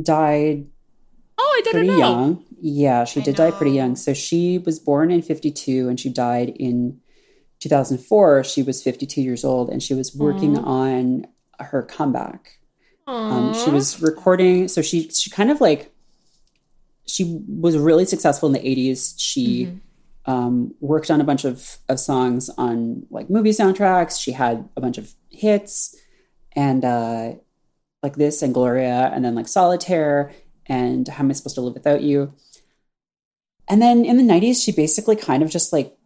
died 0.00 0.66
oh, 1.38 1.54
I 1.58 1.60
didn't 1.62 1.72
pretty 1.72 1.88
know. 1.88 1.98
young 1.98 2.44
yeah 2.60 3.04
she 3.04 3.20
I 3.20 3.24
did 3.24 3.36
die 3.36 3.50
pretty 3.50 3.72
young 3.72 3.96
so 3.96 4.14
she 4.14 4.58
was 4.58 4.78
born 4.78 5.10
in 5.10 5.22
52 5.22 5.88
and 5.88 5.98
she 5.98 6.08
died 6.10 6.50
in 6.50 7.00
2004 7.60 8.44
she 8.44 8.62
was 8.62 8.82
52 8.82 9.20
years 9.22 9.44
old 9.44 9.70
and 9.70 9.82
she 9.82 9.94
was 9.94 10.14
working 10.14 10.58
Aw. 10.58 10.62
on 10.64 11.26
her 11.60 11.82
comeback 11.82 12.58
um, 13.06 13.54
she 13.54 13.70
was 13.70 14.02
recording 14.02 14.66
so 14.68 14.82
she 14.82 15.08
she 15.10 15.30
kind 15.30 15.50
of 15.50 15.60
like 15.60 15.92
she 17.06 17.40
was 17.48 17.76
really 17.76 18.04
successful 18.04 18.48
in 18.48 18.52
the 18.52 18.58
80s 18.58 19.14
she 19.16 19.66
Mhm. 19.66 19.80
Um, 20.26 20.74
worked 20.80 21.10
on 21.10 21.20
a 21.20 21.24
bunch 21.24 21.44
of, 21.44 21.78
of 21.88 21.98
songs 22.00 22.50
on 22.58 23.06
like 23.10 23.30
movie 23.30 23.50
soundtracks 23.50 24.20
she 24.20 24.32
had 24.32 24.68
a 24.76 24.80
bunch 24.80 24.98
of 24.98 25.14
hits 25.30 25.94
and 26.54 26.84
uh, 26.84 27.32
like 28.02 28.16
this 28.16 28.42
and 28.42 28.52
gloria 28.54 29.10
and 29.14 29.24
then 29.24 29.34
like 29.34 29.48
solitaire 29.48 30.32
and 30.66 31.06
how 31.08 31.22
am 31.22 31.30
i 31.30 31.32
supposed 31.32 31.54
to 31.54 31.60
live 31.60 31.74
without 31.74 32.02
you 32.02 32.32
and 33.68 33.80
then 33.82 34.04
in 34.04 34.16
the 34.16 34.22
90s 34.22 34.62
she 34.64 34.72
basically 34.72 35.16
kind 35.16 35.42
of 35.42 35.50
just 35.50 35.72
like 35.72 35.96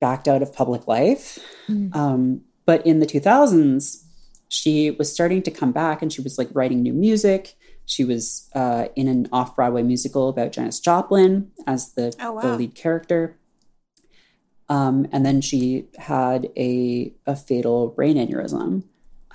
backed 0.00 0.28
out 0.28 0.42
of 0.42 0.52
public 0.52 0.86
life 0.88 1.38
Mm. 1.68 1.94
um, 1.94 2.40
but 2.66 2.84
in 2.84 2.98
the 2.98 3.06
2000s, 3.06 4.04
she 4.48 4.90
was 4.90 5.12
starting 5.12 5.42
to 5.42 5.50
come 5.50 5.70
back 5.70 6.02
and 6.02 6.12
she 6.12 6.20
was 6.20 6.36
like 6.38 6.48
writing 6.52 6.82
new 6.82 6.92
music. 6.92 7.54
She 7.86 8.04
was 8.04 8.48
uh, 8.54 8.86
in 8.96 9.06
an 9.08 9.28
off 9.32 9.54
Broadway 9.56 9.82
musical 9.84 10.28
about 10.28 10.50
Janis 10.52 10.80
Joplin 10.80 11.52
as 11.68 11.92
the, 11.94 12.12
Oh, 12.20 12.40
the 12.40 12.56
lead 12.56 12.74
character. 12.74 13.36
Um, 14.72 15.06
and 15.12 15.24
then 15.26 15.40
she 15.42 15.86
had 15.98 16.48
a, 16.56 17.12
a 17.26 17.36
fatal 17.36 17.88
brain 17.88 18.16
aneurysm 18.16 18.84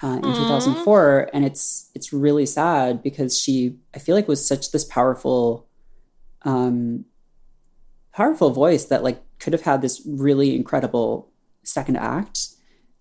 uh, 0.01 0.19
in 0.23 0.25
Aw. 0.25 0.49
2004. 0.49 1.29
And 1.33 1.45
it's, 1.45 1.91
it's 1.93 2.11
really 2.11 2.45
sad 2.47 3.03
because 3.03 3.37
she, 3.37 3.77
I 3.95 3.99
feel 3.99 4.15
like, 4.15 4.27
was 4.27 4.47
such 4.47 4.71
this 4.71 4.83
powerful, 4.85 5.67
um, 6.41 7.05
powerful 8.13 8.49
voice 8.49 8.85
that 8.85 9.03
like 9.03 9.21
could 9.39 9.53
have 9.53 9.61
had 9.61 9.81
this 9.83 10.01
really 10.07 10.55
incredible 10.55 11.29
second 11.63 11.97
act 11.97 12.39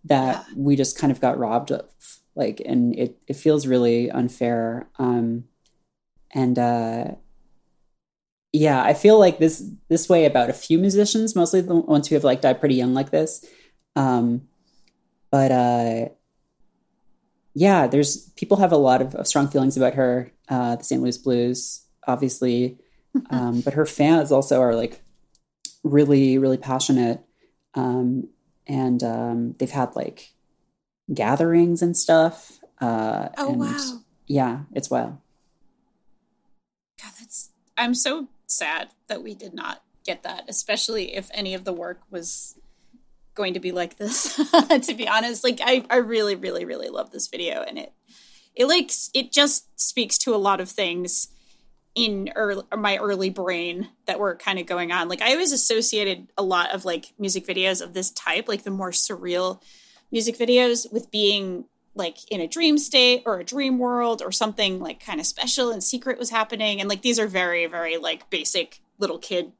that 0.05 0.44
Yeah. 0.49 0.55
we 0.57 0.77
just 0.77 0.99
kind 0.99 1.11
of 1.11 1.20
got 1.20 1.38
robbed 1.38 1.72
of 1.72 1.85
like 2.35 2.61
and 2.66 2.94
it 2.99 3.18
it 3.27 3.37
feels 3.37 3.66
really 3.66 4.11
unfair 4.11 4.88
um 4.99 5.44
and 6.35 6.59
uh 6.59 7.14
yeah 8.57 8.83
i 8.83 8.95
feel 8.95 9.19
like 9.19 9.38
this 9.38 9.62
this 9.90 10.09
way 10.09 10.25
about 10.25 10.49
a 10.49 10.55
few 10.55 10.79
musicians 10.79 11.37
mostly 11.37 11.61
the 11.61 11.75
ones 11.75 12.09
who 12.09 12.14
have 12.14 12.25
like 12.25 12.40
died 12.40 12.59
pretty 12.59 12.75
young 12.75 12.95
like 12.95 13.11
this. 13.11 13.45
Um 13.97 14.49
but 15.31 15.51
uh 15.51 16.09
yeah 17.55 17.87
there's 17.87 18.31
people 18.31 18.57
have 18.57 18.73
a 18.73 18.79
lot 18.79 19.03
of, 19.03 19.14
of 19.14 19.27
strong 19.27 19.49
feelings 19.49 19.77
about 19.77 19.95
her 19.95 20.33
uh 20.49 20.77
the 20.77 20.85
st 20.85 21.03
louis 21.03 21.19
blues 21.19 21.85
obviously. 22.07 22.79
Um 23.31 23.62
but 23.62 23.73
her 23.75 23.87
fans 23.87 24.31
also 24.31 24.61
are 24.61 24.75
like 24.75 25.03
really 25.85 26.38
really 26.38 26.59
passionate. 26.59 27.21
Um 27.75 28.29
and 28.66 29.03
um 29.03 29.55
they've 29.59 29.71
had 29.71 29.97
like 29.97 30.33
gatherings 31.12 31.83
and 31.83 31.95
stuff 31.97 32.59
uh 32.81 33.29
Oh 33.37 33.51
and 33.53 33.61
wow. 33.61 34.01
yeah 34.27 34.61
it's 34.73 34.90
wild. 34.90 35.19
God, 37.03 37.12
that's 37.19 37.51
I'm 37.77 37.95
so 37.95 38.29
sad 38.57 38.88
that 39.09 39.23
we 39.23 39.35
did 39.35 39.55
not 39.55 39.83
get 40.05 40.23
that, 40.23 40.45
especially 40.49 41.14
if 41.14 41.31
any 41.35 41.55
of 41.55 41.64
the 41.64 41.73
work 41.73 42.01
was 42.11 42.59
going 43.35 43.55
to 43.55 43.61
be 43.61 43.73
like 43.73 43.99
this. 43.99 44.37
to 44.83 44.95
be 44.95 45.07
honest, 45.07 45.45
like 45.45 45.61
I, 45.62 45.85
I 45.90 45.97
really, 45.97 46.35
really, 46.35 46.64
really 46.64 46.88
love 46.88 47.11
this 47.11 47.29
video, 47.29 47.62
and 47.62 47.79
it, 47.79 47.92
it 48.55 48.66
like 48.66 48.90
it 49.14 49.33
just 49.33 49.79
speaks 49.79 50.19
to 50.19 50.35
a 50.35 50.37
lot 50.37 50.61
of 50.61 50.69
things 50.69 51.29
in 51.95 52.31
early, 52.37 52.62
my 52.77 52.99
early 52.99 53.31
brain 53.31 53.88
that 54.07 54.21
were 54.21 54.37
kind 54.37 54.59
of 54.59 54.66
going 54.66 54.92
on. 54.92 55.09
Like 55.09 55.23
I 55.23 55.33
always 55.33 55.53
associated 55.53 56.29
a 56.37 56.42
lot 56.42 56.75
of 56.75 56.85
like 56.85 57.14
music 57.19 57.47
videos 57.47 57.83
of 57.83 57.95
this 57.95 58.11
type, 58.11 58.49
like 58.49 58.62
the 58.62 58.71
more 58.71 58.90
surreal 58.90 59.62
music 60.12 60.37
videos, 60.38 60.92
with 60.92 61.11
being 61.11 61.64
like 61.96 62.30
in 62.30 62.40
a 62.40 62.46
dream 62.46 62.78
state 62.78 63.22
or 63.26 63.40
a 63.40 63.44
dream 63.44 63.78
world 63.78 64.22
or 64.22 64.30
something 64.30 64.78
like 64.80 65.04
kind 65.04 65.18
of 65.18 65.26
special 65.26 65.70
and 65.70 65.82
secret 65.82 66.18
was 66.18 66.30
happening 66.30 66.80
and 66.80 66.88
like 66.88 67.02
these 67.02 67.18
are 67.18 67.26
very 67.26 67.66
very 67.66 67.96
like 67.96 68.28
basic 68.30 68.80
little 68.98 69.18
kid 69.18 69.52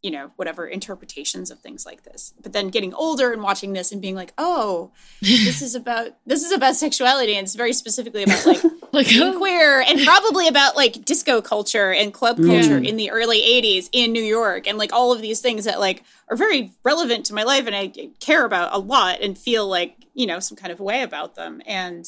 you 0.00 0.12
know, 0.12 0.30
whatever 0.36 0.64
interpretations 0.64 1.50
of 1.50 1.58
things 1.58 1.84
like 1.84 2.04
this. 2.04 2.32
But 2.40 2.52
then 2.52 2.68
getting 2.68 2.94
older 2.94 3.32
and 3.32 3.42
watching 3.42 3.72
this 3.72 3.90
and 3.90 4.00
being 4.00 4.14
like, 4.14 4.32
oh, 4.38 4.92
this 5.20 5.60
is 5.60 5.74
about 5.82 6.10
this 6.24 6.44
is 6.44 6.52
about 6.52 6.76
sexuality 6.76 7.34
and 7.34 7.44
it's 7.44 7.56
very 7.56 7.72
specifically 7.72 8.22
about 8.22 8.46
like 8.46 8.62
Like, 8.90 9.08
being 9.08 9.34
oh. 9.34 9.38
queer 9.38 9.80
and 9.82 10.00
probably 10.02 10.48
about 10.48 10.74
like 10.74 11.04
disco 11.04 11.42
culture 11.42 11.92
and 11.92 12.14
club 12.14 12.36
culture 12.36 12.78
Yeah. 12.78 12.88
in 12.88 12.96
the 12.96 13.10
early 13.10 13.40
80s 13.40 13.88
in 13.92 14.12
New 14.12 14.22
York 14.22 14.66
and 14.66 14.78
like 14.78 14.92
all 14.94 15.12
of 15.12 15.20
these 15.20 15.40
things 15.40 15.66
that 15.66 15.78
like 15.78 16.04
are 16.30 16.36
very 16.36 16.72
relevant 16.84 17.26
to 17.26 17.34
my 17.34 17.42
life 17.42 17.66
and 17.66 17.76
I 17.76 17.88
care 18.20 18.46
about 18.46 18.72
a 18.72 18.78
lot 18.78 19.20
and 19.20 19.36
feel 19.36 19.66
like, 19.66 19.96
you 20.18 20.26
know, 20.26 20.40
some 20.40 20.56
kind 20.56 20.72
of 20.72 20.80
way 20.80 21.02
about 21.02 21.36
them. 21.36 21.62
And 21.64 22.04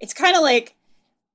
it's 0.00 0.12
kind 0.12 0.36
of 0.36 0.42
like 0.42 0.74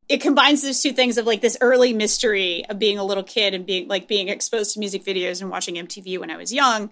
it 0.07 0.21
combines 0.21 0.61
those 0.61 0.81
two 0.81 0.91
things 0.93 1.17
of 1.17 1.25
like 1.25 1.41
this 1.41 1.57
early 1.59 1.91
mystery 1.91 2.63
of 2.69 2.77
being 2.77 2.97
a 2.99 3.03
little 3.03 3.23
kid 3.23 3.53
and 3.53 3.65
being 3.65 3.87
like 3.87 4.07
being 4.07 4.29
exposed 4.29 4.73
to 4.73 4.79
music 4.79 5.03
videos 5.03 5.41
and 5.41 5.49
watching 5.49 5.75
MTV 5.75 6.19
when 6.19 6.29
I 6.29 6.37
was 6.37 6.53
young. 6.53 6.91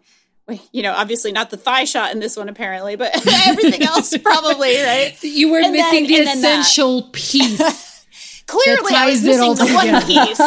You 0.72 0.82
know, 0.82 0.92
obviously 0.94 1.32
not 1.32 1.50
the 1.52 1.58
thigh 1.58 1.84
shot 1.86 2.12
in 2.12 2.20
this 2.20 2.36
one, 2.36 2.50
apparently, 2.50 2.96
but 2.96 3.12
everything 3.48 3.84
else 3.84 4.18
probably, 4.24 4.82
right? 4.82 5.16
you 5.24 5.52
were 5.52 5.60
And 5.60 5.72
missing 5.72 6.04
then- 6.04 6.12
the 6.12 6.18
and 6.18 6.28
then 6.28 6.42
that. 6.42 6.60
essential 6.62 7.04
piece. 7.14 7.62
Clearly, 8.48 8.94
I 8.96 9.06
was 9.06 9.22
ties 9.22 9.26
it 9.26 9.40
all 9.40 9.52
missing 9.56 9.68
the 9.68 9.74
one 9.74 10.02
piece. 10.02 10.40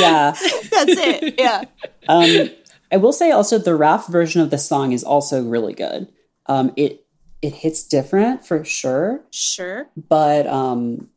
Yeah. 0.00 0.32
That's 0.70 0.92
it. 1.00 1.34
Yeah. 1.38 1.64
Um, 2.08 2.50
I 2.92 2.98
will 2.98 3.12
say 3.12 3.30
also 3.30 3.58
the 3.58 3.74
rap 3.74 4.06
version 4.06 4.40
of 4.42 4.50
the 4.50 4.58
song 4.58 4.92
is 4.92 5.02
also 5.02 5.42
really 5.42 5.72
good. 5.72 6.08
Um, 6.46 6.72
it 6.76 7.04
it 7.42 7.52
hits 7.54 7.82
different 7.82 8.44
for 8.46 8.64
sure, 8.64 9.22
Sure. 9.30 9.88
but 10.08 10.46
um, 10.46 11.10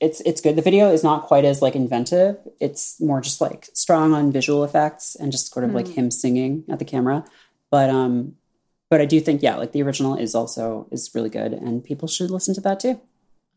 it's 0.00 0.20
it's 0.22 0.40
good. 0.40 0.56
The 0.56 0.62
video 0.62 0.90
is 0.92 1.02
not 1.04 1.24
quite 1.24 1.44
as 1.44 1.60
like 1.62 1.74
inventive. 1.74 2.36
It's 2.60 3.00
more 3.00 3.20
just 3.20 3.40
like 3.40 3.68
strong 3.74 4.14
on 4.14 4.32
visual 4.32 4.64
effects 4.64 5.14
and 5.16 5.32
just 5.32 5.52
sort 5.52 5.64
of 5.64 5.72
like 5.74 5.88
him 5.88 6.10
singing 6.10 6.64
at 6.70 6.78
the 6.78 6.84
camera. 6.84 7.24
But 7.70 7.90
um, 7.90 8.36
but 8.90 9.00
I 9.00 9.04
do 9.06 9.20
think 9.20 9.42
yeah, 9.42 9.56
like 9.56 9.72
the 9.72 9.82
original 9.82 10.16
is 10.16 10.34
also 10.34 10.86
is 10.90 11.10
really 11.14 11.30
good, 11.30 11.52
and 11.52 11.82
people 11.84 12.08
should 12.08 12.30
listen 12.30 12.54
to 12.54 12.60
that 12.62 12.80
too. 12.80 13.00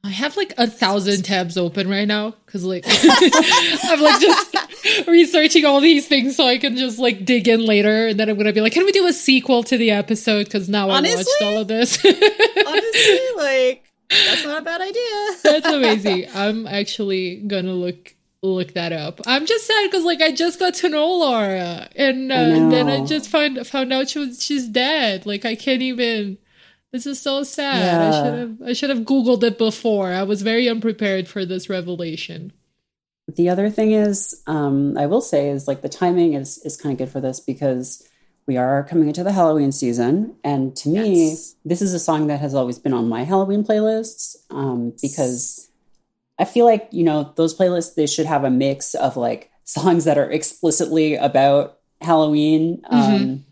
I 0.03 0.09
have 0.09 0.35
like 0.35 0.53
a 0.57 0.65
thousand 0.65 1.23
tabs 1.23 1.57
open 1.57 1.87
right 1.87 2.07
now 2.07 2.31
because 2.45 2.63
like 2.63 2.83
I'm 2.87 4.01
like 4.01 4.19
just 4.19 4.55
researching 5.07 5.63
all 5.65 5.79
these 5.79 6.07
things 6.07 6.35
so 6.35 6.47
I 6.47 6.57
can 6.57 6.75
just 6.75 6.97
like 6.97 7.23
dig 7.23 7.47
in 7.47 7.63
later, 7.65 8.07
and 8.07 8.19
then 8.19 8.29
I'm 8.29 8.37
gonna 8.37 8.53
be 8.53 8.61
like, 8.61 8.73
can 8.73 8.85
we 8.85 8.91
do 8.91 9.05
a 9.05 9.13
sequel 9.13 9.63
to 9.63 9.77
the 9.77 9.91
episode? 9.91 10.45
Because 10.45 10.67
now 10.67 10.89
I 10.89 11.01
watched 11.01 11.27
all 11.43 11.57
of 11.59 11.67
this. 11.67 12.03
Honestly, 12.05 13.19
like 13.37 13.83
that's 14.09 14.43
not 14.43 14.61
a 14.61 14.65
bad 14.65 14.81
idea. 14.81 15.37
That's 15.43 15.67
amazing. 15.67 16.27
I'm 16.33 16.65
actually 16.65 17.37
gonna 17.37 17.73
look 17.73 18.15
look 18.41 18.73
that 18.73 18.91
up. 18.91 19.21
I'm 19.27 19.45
just 19.45 19.67
sad 19.67 19.89
because 19.89 20.03
like 20.03 20.21
I 20.21 20.31
just 20.31 20.59
got 20.59 20.73
to 20.75 20.89
know 20.89 21.07
Laura, 21.17 21.87
and, 21.95 22.31
uh, 22.31 22.35
and 22.35 22.71
then 22.71 22.89
I 22.89 23.05
just 23.05 23.29
find 23.29 23.65
found 23.67 23.93
out 23.93 24.09
she 24.09 24.19
was 24.19 24.43
she's 24.43 24.67
dead. 24.67 25.25
Like 25.25 25.45
I 25.45 25.55
can't 25.55 25.81
even. 25.81 26.39
This 26.91 27.05
is 27.05 27.21
so 27.21 27.43
sad. 27.43 28.01
I 28.01 28.11
should 28.23 28.39
have 28.39 28.61
I 28.69 28.73
should 28.73 28.89
have 28.89 28.99
googled 29.05 29.43
it 29.43 29.57
before. 29.57 30.11
I 30.11 30.23
was 30.23 30.41
very 30.41 30.67
unprepared 30.67 31.27
for 31.27 31.45
this 31.45 31.69
revelation. 31.69 32.51
The 33.33 33.47
other 33.49 33.69
thing 33.69 33.91
is, 33.93 34.41
um, 34.45 34.97
I 34.97 35.05
will 35.05 35.21
say, 35.21 35.49
is 35.49 35.67
like 35.67 35.81
the 35.81 35.89
timing 35.89 36.33
is 36.33 36.57
is 36.65 36.75
kind 36.75 36.91
of 36.93 36.99
good 36.99 37.09
for 37.11 37.21
this 37.21 37.39
because 37.39 38.05
we 38.45 38.57
are 38.57 38.83
coming 38.83 39.07
into 39.07 39.23
the 39.23 39.31
Halloween 39.31 39.71
season, 39.71 40.35
and 40.43 40.75
to 40.77 40.89
me, 40.89 41.29
Yes. 41.29 41.55
this 41.63 41.81
is 41.81 41.93
a 41.93 41.99
song 41.99 42.27
that 42.27 42.41
has 42.41 42.53
always 42.53 42.77
been 42.79 42.91
on 42.93 43.07
my 43.07 43.23
Halloween 43.23 43.63
playlists 43.63 44.35
um, 44.49 44.93
because 45.01 45.69
I 46.39 46.43
feel 46.43 46.65
like 46.65 46.89
you 46.91 47.03
know 47.05 47.31
those 47.37 47.55
playlists 47.57 47.95
they 47.95 48.07
should 48.07 48.25
have 48.25 48.43
a 48.43 48.49
mix 48.49 48.95
of 48.95 49.15
like 49.15 49.49
songs 49.63 50.03
that 50.03 50.17
are 50.17 50.29
explicitly 50.29 51.15
about 51.15 51.77
Halloween, 52.01 52.81
um, 52.89 53.45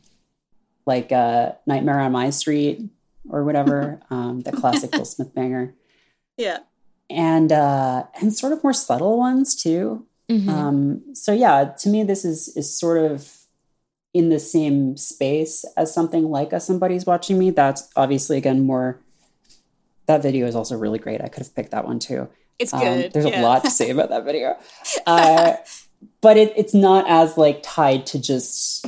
like 0.86 1.14
uh, 1.14 1.54
"Nightmare 1.66 2.00
on 2.02 2.12
My 2.12 2.32
Street" 2.32 2.82
or 3.30 3.44
whatever, 3.44 4.02
um, 4.10 4.42
the 4.42 4.52
classic 4.52 4.92
Will 4.94 5.06
Smith 5.06 5.34
banger, 5.34 5.74
Yeah. 6.38 6.60
and 7.10 7.52
uh, 7.52 8.06
and 8.22 8.34
sort 8.36 8.54
of 8.54 8.64
more 8.64 8.74
subtle 8.74 9.18
ones 9.18 9.56
too. 9.56 10.06
Mhm. 10.30 10.48
Um, 10.50 11.16
so 11.16 11.32
yeah, 11.32 11.74
to 11.80 11.90
me, 11.90 12.04
this 12.04 12.24
is 12.26 12.50
is 12.56 12.78
sort 12.78 12.98
of 13.00 13.36
in 14.14 14.30
the 14.30 14.40
same 14.40 14.98
space 14.98 15.66
as 15.78 15.94
something 15.94 16.30
like 16.30 16.52
a 16.54 16.60
somebody's 16.60 17.06
watching 17.06 17.38
me. 17.40 17.52
That's 17.52 17.88
obviously 17.96 18.38
again 18.38 18.66
more. 18.66 19.00
That 20.08 20.22
video 20.24 20.48
is 20.48 20.56
also 20.56 20.76
really 20.76 20.98
great. 21.00 21.22
I 21.22 21.28
could 21.30 21.44
have 21.44 21.56
picked 21.56 21.72
that 21.72 21.86
one 21.86 22.00
too. 22.00 22.28
It's 22.58 22.74
Um, 22.74 22.80
good. 22.82 23.14
there's 23.14 23.26
yeah. 23.26 23.42
a 23.42 23.44
lot 23.44 23.64
to 23.64 23.70
say 23.72 23.90
about 23.92 24.10
that 24.10 24.26
video, 24.26 24.58
uh, 25.08 25.54
but 26.22 26.38
it, 26.38 26.54
it's 26.58 26.74
not 26.74 27.06
as 27.08 27.38
like 27.38 27.62
tied 27.64 28.06
to 28.08 28.20
just 28.20 28.86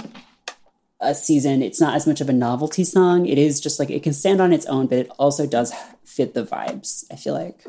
a 1.02 1.16
season. 1.16 1.62
It's 1.62 1.82
not 1.82 1.96
as 1.96 2.08
much 2.08 2.22
of 2.22 2.30
a 2.30 2.34
novelty 2.34 2.84
song. 2.84 3.26
It 3.26 3.38
is 3.38 3.60
just 3.60 3.80
like 3.80 3.90
it 3.90 4.04
can 4.04 4.14
stand 4.14 4.42
on 4.42 4.54
its 4.54 4.66
own, 4.68 4.88
but 4.88 5.00
it 5.00 5.12
also 5.18 5.48
does 5.48 5.74
fit 6.06 6.34
the 6.34 6.46
vibes. 6.46 7.04
I 7.12 7.16
feel 7.16 7.34
like. 7.34 7.66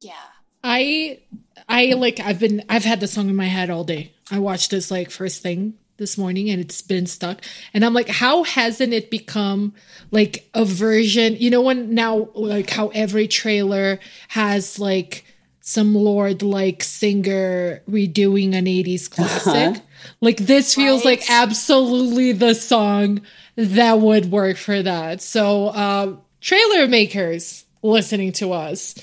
Yeah. 0.00 0.14
I 0.62 1.20
I 1.68 1.92
like 1.92 2.20
I've 2.20 2.40
been 2.40 2.64
I've 2.68 2.84
had 2.84 3.00
the 3.00 3.06
song 3.06 3.28
in 3.28 3.36
my 3.36 3.46
head 3.46 3.70
all 3.70 3.84
day. 3.84 4.14
I 4.30 4.38
watched 4.38 4.70
this 4.70 4.90
like 4.90 5.10
first 5.10 5.42
thing 5.42 5.74
this 5.96 6.18
morning 6.18 6.50
and 6.50 6.60
it's 6.60 6.82
been 6.82 7.06
stuck. 7.06 7.42
And 7.72 7.84
I'm 7.84 7.94
like, 7.94 8.08
how 8.08 8.42
hasn't 8.42 8.92
it 8.92 9.10
become 9.10 9.74
like 10.10 10.48
a 10.54 10.64
version? 10.64 11.36
You 11.36 11.50
know, 11.50 11.62
when 11.62 11.94
now 11.94 12.30
like 12.34 12.70
how 12.70 12.88
every 12.88 13.28
trailer 13.28 14.00
has 14.28 14.78
like 14.78 15.24
some 15.60 15.94
Lorde 15.94 16.42
like 16.42 16.82
singer 16.82 17.82
redoing 17.88 18.54
an 18.54 18.66
80s 18.66 19.10
classic. 19.10 19.76
Uh-huh. 19.76 19.83
Like 20.20 20.38
this 20.38 20.74
feels 20.74 21.04
Right. 21.04 21.18
like 21.20 21.30
absolutely 21.30 22.32
the 22.32 22.54
song 22.54 23.20
that 23.56 23.98
would 24.00 24.30
work 24.30 24.56
for 24.56 24.82
that. 24.82 25.22
So 25.22 25.68
um 25.74 26.20
trailer 26.40 26.86
makers 26.88 27.64
listening 27.82 28.32
to 28.32 28.50
us 28.52 28.94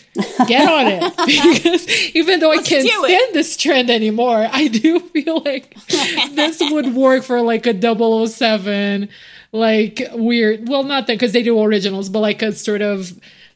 get 0.47 0.67
on 0.67 0.87
it 0.87 1.03
because 1.63 1.87
even 2.15 2.39
though 2.39 2.51
I 2.51 2.57
can't 2.57 2.87
do 2.87 3.05
it. 3.05 3.09
stand 3.09 3.35
this 3.35 3.55
trend 3.55 3.91
anymore, 3.91 4.47
I 4.51 4.67
do 4.69 4.99
feel 4.99 5.39
like 5.41 5.75
this 6.33 6.59
would 6.71 6.95
work 6.95 7.23
for 7.23 7.41
like 7.41 7.67
a 7.67 7.73
007 8.27 9.07
like 9.53 10.01
weird 10.13 10.67
well 10.69 10.83
not 10.83 11.07
that 11.07 11.13
because 11.13 11.33
they 11.33 11.43
do 11.43 11.61
originals 11.61 12.07
but 12.09 12.19
like 12.21 12.41
a 12.41 12.51
sort 12.53 12.81
of 12.81 13.11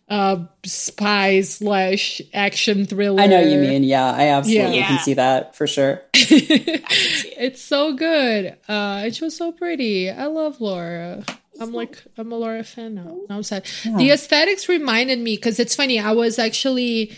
uh 0.07 0.45
spy 0.63 1.41
slash 1.41 2.21
action 2.33 2.85
thriller. 2.85 3.19
I 3.21 3.25
know 3.27 3.39
you 3.41 3.57
mean. 3.59 3.83
Yeah, 3.83 4.05
I 4.11 4.27
absolutely 4.27 4.77
Yeah. 4.77 4.87
can 4.87 4.99
see 4.99 5.15
that 5.15 5.55
for 5.55 5.65
sure. 5.67 6.01
it's 6.13 7.61
so 7.61 7.93
good. 7.93 8.55
Uh 8.67 9.03
it 9.05 9.19
was 9.21 9.35
so 9.35 9.51
pretty. 9.51 10.09
I 10.09 10.25
love 10.25 10.61
laura. 10.61 11.23
I'm 11.59 11.71
like 11.71 12.03
i'm 12.17 12.31
a 12.31 12.37
laura 12.37 12.63
fan 12.63 12.95
now. 12.95 13.17
Now 13.29 13.37
i'm 13.37 13.43
sad. 13.43 13.65
The 13.97 14.11
aesthetics 14.11 14.67
reminded 14.69 15.19
me 15.19 15.35
because 15.35 15.59
it's 15.59 15.75
funny 15.75 15.99
i 15.99 16.11
was 16.11 16.37
actually 16.37 17.13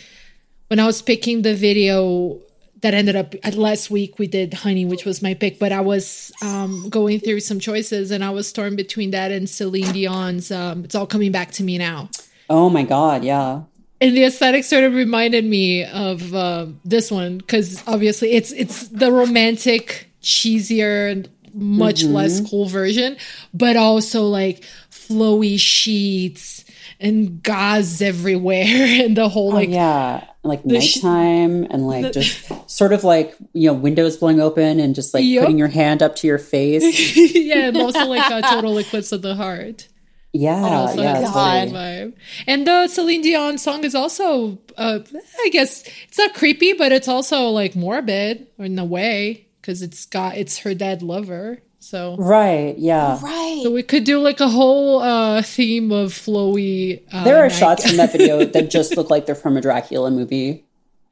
when 0.67 0.79
i 0.79 0.85
was 0.85 1.01
picking 1.01 1.41
the 1.41 1.55
video 1.55 2.39
that 2.81 2.93
ended 2.93 3.15
up 3.15 3.33
last 3.55 3.89
week 3.89 4.19
we 4.19 4.27
did 4.27 4.53
honey 4.53 4.85
which 4.85 5.05
was 5.05 5.23
my 5.23 5.33
pick 5.33 5.57
but 5.57 5.71
i 5.71 5.81
was 5.81 6.31
um 6.43 6.87
going 6.89 7.19
through 7.19 7.39
some 7.39 7.59
choices 7.59 8.11
and 8.11 8.23
i 8.23 8.29
was 8.29 8.53
torn 8.53 8.75
between 8.75 9.09
that 9.09 9.31
and 9.31 9.49
celine 9.49 9.91
dion's 9.91 10.51
um 10.51 10.83
it's 10.85 10.93
all 10.93 11.07
coming 11.07 11.31
back 11.31 11.49
to 11.51 11.63
me 11.63 11.79
now 11.79 12.07
Oh 12.49 12.69
my 12.69 12.83
god, 12.83 13.23
yeah. 13.23 13.63
and 13.99 14.15
the 14.15 14.23
aesthetic 14.23 14.63
sort 14.63 14.83
of 14.83 14.93
reminded 14.93 15.45
me 15.45 15.83
of 15.83 16.33
uh, 16.33 16.67
this 16.85 17.11
one 17.11 17.37
because 17.39 17.83
obviously 17.87 18.31
it's 18.33 18.51
it's 18.51 18.87
the 18.89 19.11
romantic 19.11 20.09
cheesier 20.21 21.11
and 21.11 21.29
much 21.53 22.03
less 22.03 22.47
cool 22.49 22.67
version 22.67 23.17
but 23.53 23.75
also 23.75 24.23
like 24.23 24.63
flowy 24.91 25.59
sheets 25.59 26.63
and 26.99 27.41
gauze 27.43 28.01
everywhere 28.01 28.65
and 28.67 29.15
the 29.17 29.29
whole 29.29 29.51
like 29.51 29.69
oh, 29.69 29.73
yeah. 29.73 30.27
Like 30.43 30.63
the 30.63 30.79
sh- 30.79 31.03
nighttime 31.03 31.67
and 31.69 31.87
like 31.87 32.13
just 32.13 32.69
sort 32.69 32.93
of 32.93 33.03
like, 33.03 33.35
you 33.51 33.67
know, 33.67 33.73
windows 33.73 34.15
blowing 34.15 34.39
open 34.39 34.79
and 34.79 34.95
just 34.95 35.13
like 35.13 35.25
Yup. 35.25 35.43
putting 35.43 35.57
your 35.57 35.67
hand 35.67 36.01
up 36.01 36.15
to 36.17 36.27
your 36.27 36.37
face. 36.37 37.17
yeah 37.35 37.67
and 37.67 37.77
also 37.77 38.05
like 38.05 38.31
a 38.31 38.47
total 38.47 38.77
eclipse 38.83 39.11
of 39.11 39.21
the 39.21 39.35
heart 39.35 39.89
Yeah, 40.33 40.55
also 40.55 41.01
yeah. 41.01 41.15
has 41.15 41.21
the 41.23 41.33
totally. 41.33 41.71
vibe. 41.73 42.13
And 42.45 42.67
the 42.67 42.87
Celine 42.87 43.21
Dion 43.21 43.57
song 43.57 43.83
is 43.83 43.95
also, 43.95 44.59
uh, 44.77 44.99
I 45.43 45.49
guess, 45.49 45.83
it's 46.07 46.17
not 46.17 46.33
creepy, 46.33 46.73
but 46.73 46.91
it's 46.91 47.07
also 47.07 47.47
like 47.49 47.75
morbid 47.75 48.47
in 48.59 48.77
a 48.77 48.85
way 48.85 49.47
because 49.61 49.81
it's 49.81 50.05
got 50.05 50.37
it's 50.37 50.59
her 50.59 50.73
dead 50.75 51.01
lover. 51.01 51.59
So, 51.79 52.17
Right, 52.17 52.77
yeah. 52.77 53.17
Right. 53.21 53.61
so 53.63 53.71
we 53.71 53.81
could 53.83 54.03
do 54.03 54.19
like 54.19 54.39
a 54.41 54.49
whole 54.49 54.99
uh, 55.01 55.41
theme 55.41 55.91
of 55.91 56.11
flowy. 56.11 57.01
Uh, 57.11 57.23
There 57.23 57.37
are 57.37 57.47
night- 57.47 57.51
shots 57.57 57.87
from 57.87 57.97
that 57.97 58.11
video 58.11 58.43
that 58.53 58.69
just 58.69 58.97
look 58.97 59.09
like 59.09 59.25
they're 59.25 59.35
from 59.35 59.55
a 59.57 59.61
Dracula 59.61 60.11
movie. 60.11 60.65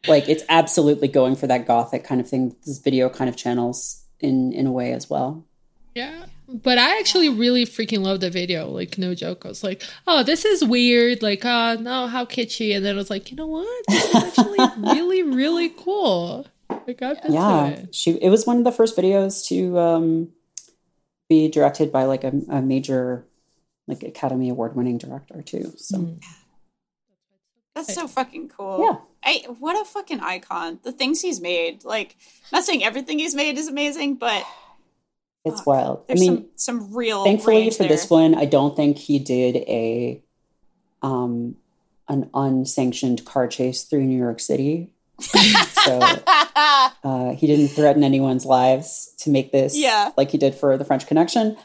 Like 0.07 0.27
it's 0.29 0.43
absolutely 0.49 1.07
going 1.07 1.35
for 1.35 1.47
that 1.47 1.65
gothic 1.65 2.03
kind 2.03 2.19
of 2.21 2.27
thing. 2.29 2.55
This 2.65 2.77
video 2.79 3.09
kind 3.09 3.29
of 3.29 3.35
channels 3.37 4.03
in 4.19 4.51
in 4.53 4.67
a 4.67 4.71
way 4.71 4.91
as 4.91 5.09
well. 5.09 5.45
Yeah. 5.95 6.25
But 6.47 6.77
I 6.77 6.99
actually 6.99 7.29
really 7.29 7.65
freaking 7.65 8.03
love 8.03 8.19
the 8.19 8.29
video. 8.29 8.69
Like, 8.69 8.97
no 8.97 9.15
joke. 9.15 9.45
I 9.45 9.47
was 9.49 9.63
like, 9.63 9.83
oh, 10.05 10.23
this 10.23 10.45
is 10.45 10.63
weird. 10.63 11.23
Like, 11.23 11.43
oh, 11.43 11.77
no, 11.79 12.07
how 12.07 12.25
kitschy. 12.25 12.75
And 12.75 12.85
then 12.85 12.95
I 12.95 12.97
was 12.97 13.09
like, 13.09 13.31
you 13.31 13.37
know 13.37 13.47
what? 13.47 13.85
This 13.87 14.05
is 14.05 14.15
actually 14.15 14.59
really, 14.93 15.23
really 15.23 15.69
cool. 15.69 16.47
I 16.69 16.93
got 16.93 17.17
into 17.23 17.33
yeah, 17.33 17.67
it. 17.67 17.95
she. 17.95 18.11
It 18.11 18.29
was 18.29 18.45
one 18.45 18.57
of 18.57 18.63
the 18.63 18.71
first 18.71 18.95
videos 18.95 19.47
to 19.47 19.79
um, 19.79 20.29
be 21.29 21.49
directed 21.49 21.91
by 21.91 22.03
like 22.03 22.23
a, 22.23 22.33
a 22.49 22.61
major, 22.61 23.25
like 23.87 24.03
Academy 24.03 24.49
Award 24.49 24.75
winning 24.75 24.97
director 24.97 25.41
too. 25.41 25.73
So 25.77 25.97
Mm. 25.97 26.19
That's 27.75 27.93
so 27.93 28.07
fucking 28.07 28.49
cool. 28.49 28.79
Yeah. 28.81 28.97
I 29.21 29.45
what 29.59 29.79
a 29.79 29.83
fucking 29.83 30.21
icon. 30.21 30.79
The 30.83 30.93
things 30.93 31.21
he's 31.21 31.41
made. 31.41 31.83
Like, 31.83 32.15
not 32.53 32.63
saying 32.63 32.83
everything 32.83 33.19
he's 33.19 33.35
made 33.35 33.57
is 33.57 33.67
amazing, 33.67 34.15
but 34.15 34.45
it's 35.45 35.59
Fuck. 35.61 35.67
wild. 35.67 36.03
I 36.09 36.15
mean, 36.15 36.47
some 36.55 36.79
some 36.79 36.93
real 36.95 37.23
thankfully 37.23 37.69
for 37.71 37.83
this 37.83 38.09
one, 38.09 38.35
I 38.35 38.45
don't 38.45 38.75
think 38.75 38.97
he 38.97 39.19
did 39.19 39.55
a 39.57 40.21
um 41.01 41.55
an 42.07 42.29
unsanctioned 42.33 43.25
car 43.25 43.47
chase 43.47 43.83
through 43.83 44.03
New 44.05 44.17
York 44.17 44.39
City. 44.39 44.91
so 45.21 45.99
uh, 47.03 47.33
he 47.35 47.47
didn't 47.47 47.69
threaten 47.69 48.03
anyone's 48.03 48.45
lives 48.45 49.13
to 49.19 49.29
make 49.29 49.51
this 49.51 49.77
Yeah. 49.77 50.11
like 50.17 50.29
he 50.31 50.37
did 50.37 50.55
for 50.55 50.77
the 50.77 50.83
French 50.85 51.07
Connection. 51.07 51.55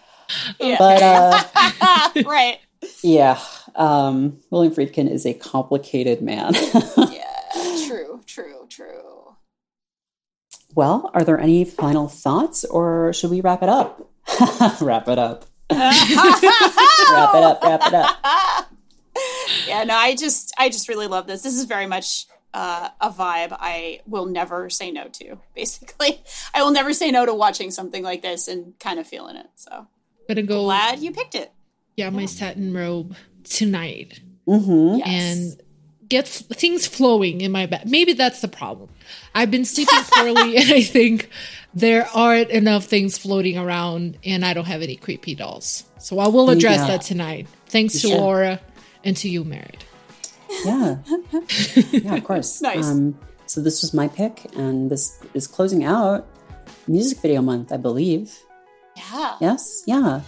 Yeah. 0.61 0.77
But 0.79 1.03
uh, 1.03 2.23
right. 2.27 2.59
yeah, 3.03 3.41
um, 3.75 4.39
William 4.51 4.73
Friedkin 4.73 5.11
is 5.11 5.27
a 5.27 5.35
complicated 5.35 6.23
man. 6.23 6.55
Yeah. 7.11 7.87
True. 7.89 8.21
True. 8.27 8.67
True. 8.69 9.20
Well, 10.75 11.11
are 11.15 11.25
there 11.25 11.39
any 11.39 11.65
final 11.65 12.09
thoughts, 12.09 12.65
or 12.65 13.13
should 13.13 13.31
we 13.31 13.41
wrap 13.41 13.63
it 13.63 13.69
up? 13.69 14.11
wrap 14.81 15.09
it 15.09 15.19
up. 15.19 15.45
wrap 15.71 15.97
Wrap 16.43 17.35
it 17.35 17.43
up. 17.43 17.63
Wrap 17.63 17.81
it 17.87 17.95
up. 17.95 18.67
yeah, 19.67 19.85
no, 19.85 19.95
I 19.97 20.15
just 20.17 20.53
I 20.59 20.69
just 20.69 20.89
really 20.89 21.07
love 21.07 21.27
this. 21.27 21.43
This 21.43 21.55
is 21.57 21.65
very 21.65 21.87
much 21.87 22.27
uh, 22.55 22.89
a 23.01 23.11
vibe 23.11 23.57
I 23.59 24.01
will 24.07 24.27
never 24.27 24.71
say 24.71 24.91
no 24.91 25.09
to. 25.09 25.39
Basically, 25.55 26.23
I 26.55 26.63
will 26.63 26.73
never 26.73 26.93
say 26.93 27.11
no 27.11 27.27
to 27.27 27.35
watching 27.35 27.71
something 27.71 28.03
like 28.03 28.23
this 28.23 28.49
and 28.49 28.79
kind 28.81 28.99
of 28.99 29.07
feeling 29.07 29.37
it. 29.37 29.47
So 29.57 29.87
Gonna 30.29 30.43
go. 30.43 30.63
glad 30.65 31.01
you 31.01 31.13
picked 31.13 31.35
it. 31.35 31.53
Yeah, 31.97 32.11
my 32.11 32.27
satin 32.27 32.73
robe 32.73 33.15
tonight 33.45 34.21
hmm 34.47 34.97
Yes. 34.99 35.09
and 35.09 35.63
get 36.11 36.27
f- 36.27 36.59
things 36.59 36.87
flowing 36.87 37.41
in 37.41 37.51
my 37.53 37.65
bed. 37.67 37.89
Maybe 37.89 38.13
that's 38.13 38.41
the 38.43 38.49
problem. 38.49 38.91
I've 39.35 39.51
been 39.51 39.65
sleeping 39.65 39.99
poorly, 40.13 40.57
and 40.61 40.71
I 40.71 40.83
think 40.83 41.31
there 41.73 42.07
aren't 42.15 42.51
enough 42.51 42.85
things 42.85 43.17
floating 43.17 43.57
around, 43.57 44.19
and 44.25 44.45
I 44.45 44.53
don't 44.53 44.67
have 44.67 44.83
any 44.83 44.97
creepy 44.97 45.35
dolls. 45.35 45.85
So 45.99 46.19
I 46.19 46.29
will 46.29 46.51
address 46.51 46.81
Yeah. 46.81 46.87
that 46.89 47.03
tonight. 47.03 47.47
Thanks 47.67 48.01
to 48.03 48.09
You 48.09 48.15
should. 48.15 48.21
Laura 48.21 48.61
and 49.05 49.17
to 49.17 49.29
you, 49.31 49.45
Merritt. 49.45 49.85
Yeah. 50.65 50.97
Yeah, 51.93 52.15
of 52.17 52.25
course. 52.25 52.61
Nice. 52.61 52.85
Um, 52.87 53.19
so 53.47 53.61
this 53.63 53.81
was 53.83 53.95
my 53.95 54.09
pick, 54.09 54.47
and 54.57 54.91
this 54.91 55.19
is 55.35 55.47
closing 55.47 55.85
out 55.85 56.27
music 56.89 57.19
video 57.23 57.41
month, 57.43 57.73
I 57.73 57.77
believe. 57.79 58.37
yeah. 58.97 59.37
Yes, 59.41 59.83
yeah. 59.87 60.21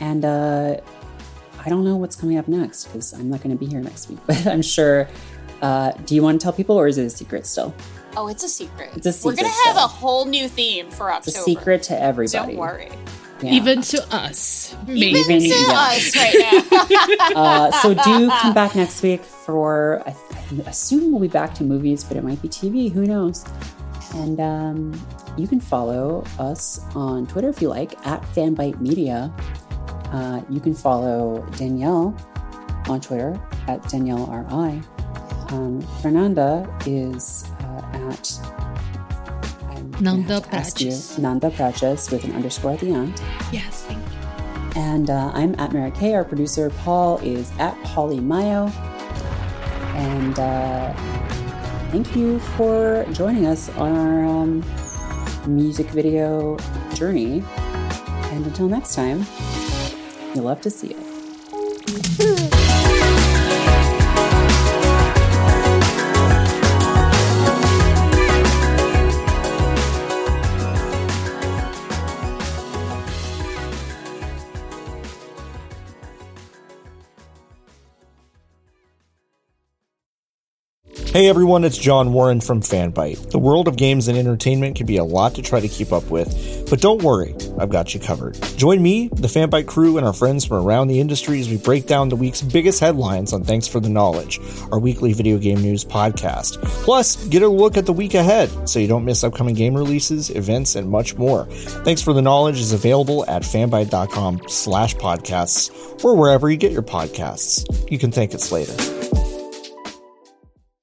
And 0.00 0.24
uh, 0.24 0.76
I 1.64 1.70
don't 1.70 1.84
know 1.84 1.96
what's 1.96 2.16
coming 2.16 2.36
up 2.38 2.48
next 2.48 2.84
because 2.86 3.12
I'm 3.12 3.30
not 3.30 3.42
going 3.42 3.56
to 3.56 3.58
be 3.58 3.66
here 3.70 3.80
next 3.80 4.08
week, 4.10 4.18
but 4.26 4.46
I'm 4.46 4.62
sure. 4.62 5.08
Uh, 5.62 5.92
do 6.04 6.14
you 6.14 6.22
want 6.22 6.38
to 6.40 6.44
tell 6.44 6.52
people, 6.52 6.76
or 6.76 6.86
is 6.88 6.98
it 6.98 7.04
a 7.06 7.10
secret 7.10 7.46
still? 7.46 7.74
Oh, 8.16 8.28
it's 8.28 8.44
a 8.44 8.48
secret. 8.48 8.90
It's 8.96 9.06
a 9.06 9.12
secret. 9.12 9.32
We're 9.32 9.36
gonna 9.42 9.48
have 9.66 9.76
still. 9.76 9.84
a 9.84 9.88
whole 9.88 10.24
new 10.26 10.46
theme 10.46 10.90
for 10.90 11.10
It's 11.10 11.28
October. 11.28 11.38
a 11.38 11.42
secret 11.42 11.82
to 11.84 12.00
everybody. 12.00 12.52
Don't 12.52 12.56
worry. 12.56 12.90
Yeah. 13.40 13.52
Even 13.52 13.82
to 13.82 14.14
us, 14.14 14.76
maybe. 14.86 15.18
Even 15.18 15.40
to 15.40 15.46
yeah. 15.46 15.72
us 15.72 16.16
right 16.16 16.70
now. 17.34 17.40
uh, 17.42 17.70
so 17.82 17.94
do 17.94 18.28
come 18.30 18.54
back 18.54 18.74
next 18.76 19.02
week 19.02 19.22
for 19.22 20.02
I, 20.06 20.14
I 20.66 20.68
assume 20.70 21.10
we'll 21.10 21.20
be 21.20 21.28
back 21.28 21.54
to 21.56 21.64
movies 21.64 22.04
but 22.04 22.16
it 22.16 22.22
might 22.24 22.40
be 22.40 22.48
tv 22.48 22.90
who 22.92 23.04
knows 23.06 23.44
and 24.14 24.38
um, 24.40 25.06
you 25.36 25.48
can 25.48 25.60
follow 25.60 26.24
us 26.38 26.80
on 26.94 27.26
twitter 27.26 27.48
if 27.48 27.60
you 27.60 27.68
like 27.68 27.94
at 28.06 28.22
fanbyte 28.34 28.80
media 28.80 29.32
uh, 30.14 30.40
you 30.48 30.60
can 30.60 30.74
follow 30.74 31.44
danielle 31.56 32.14
on 32.88 33.00
twitter 33.00 33.38
at 33.66 33.82
danielle 33.88 34.26
ri 34.26 34.80
um, 35.52 35.80
fernanda 36.00 36.66
is 36.86 37.44
uh, 37.60 38.10
at 38.10 38.40
I'm 39.68 39.90
Nanda 40.00 40.42
you, 40.78 40.98
Nanda 41.18 41.50
Prates 41.50 42.10
with 42.10 42.24
an 42.24 42.32
underscore 42.32 42.72
at 42.72 42.80
the 42.80 42.90
end. 42.90 43.22
Yes, 43.52 43.84
thank 43.84 43.98
you. 43.98 44.24
And 44.76 45.08
uh, 45.08 45.30
I'm 45.34 45.54
at 45.58 45.72
Merritt 45.72 45.94
K. 45.94 46.14
Our 46.14 46.24
producer, 46.24 46.70
Paul, 46.70 47.18
is 47.18 47.52
at 47.58 47.80
Polly 47.84 48.18
Mayo. 48.18 48.66
And 49.94 50.36
uh, 50.38 50.92
thank 51.92 52.16
you 52.16 52.40
for 52.40 53.06
joining 53.12 53.46
us 53.46 53.68
on 53.70 53.92
our 53.92 54.24
um, 54.24 54.64
music 55.46 55.86
video 55.90 56.56
journey. 56.94 57.44
And 58.32 58.44
until 58.44 58.68
next 58.68 58.96
time, 58.96 59.24
you'll 60.34 60.44
love 60.44 60.60
to 60.62 60.70
see 60.70 60.94
it. 60.96 62.50
Hey 81.14 81.28
everyone, 81.28 81.62
it's 81.62 81.78
John 81.78 82.12
Warren 82.12 82.40
from 82.40 82.60
Fanbyte. 82.60 83.30
The 83.30 83.38
world 83.38 83.68
of 83.68 83.76
games 83.76 84.08
and 84.08 84.18
entertainment 84.18 84.74
can 84.74 84.84
be 84.84 84.96
a 84.96 85.04
lot 85.04 85.36
to 85.36 85.42
try 85.42 85.60
to 85.60 85.68
keep 85.68 85.92
up 85.92 86.10
with, 86.10 86.68
but 86.68 86.80
don't 86.80 87.04
worry, 87.04 87.36
I've 87.56 87.70
got 87.70 87.94
you 87.94 88.00
covered. 88.00 88.36
Join 88.56 88.82
me, 88.82 89.06
the 89.06 89.28
Fanbyte 89.28 89.68
crew, 89.68 89.96
and 89.96 90.04
our 90.04 90.12
friends 90.12 90.44
from 90.44 90.66
around 90.66 90.88
the 90.88 90.98
industry 90.98 91.38
as 91.38 91.48
we 91.48 91.56
break 91.56 91.86
down 91.86 92.08
the 92.08 92.16
week's 92.16 92.42
biggest 92.42 92.80
headlines 92.80 93.32
on 93.32 93.44
Thanks 93.44 93.68
for 93.68 93.78
the 93.78 93.88
Knowledge, 93.88 94.40
our 94.72 94.80
weekly 94.80 95.12
video 95.12 95.38
game 95.38 95.62
news 95.62 95.84
podcast. 95.84 96.60
Plus, 96.82 97.28
get 97.28 97.42
a 97.42 97.48
look 97.48 97.76
at 97.76 97.86
the 97.86 97.92
week 97.92 98.14
ahead 98.14 98.68
so 98.68 98.80
you 98.80 98.88
don't 98.88 99.04
miss 99.04 99.22
upcoming 99.22 99.54
game 99.54 99.76
releases, 99.76 100.30
events, 100.30 100.74
and 100.74 100.90
much 100.90 101.16
more. 101.16 101.44
Thanks 101.84 102.02
for 102.02 102.12
the 102.12 102.22
Knowledge 102.22 102.58
is 102.58 102.72
available 102.72 103.24
at 103.30 103.42
fanbyte.com 103.42 104.40
slash 104.48 104.96
podcasts 104.96 105.70
or 106.04 106.16
wherever 106.16 106.50
you 106.50 106.56
get 106.56 106.72
your 106.72 106.82
podcasts. 106.82 107.88
You 107.88 108.00
can 108.00 108.10
thank 108.10 108.34
us 108.34 108.50
later. 108.50 109.03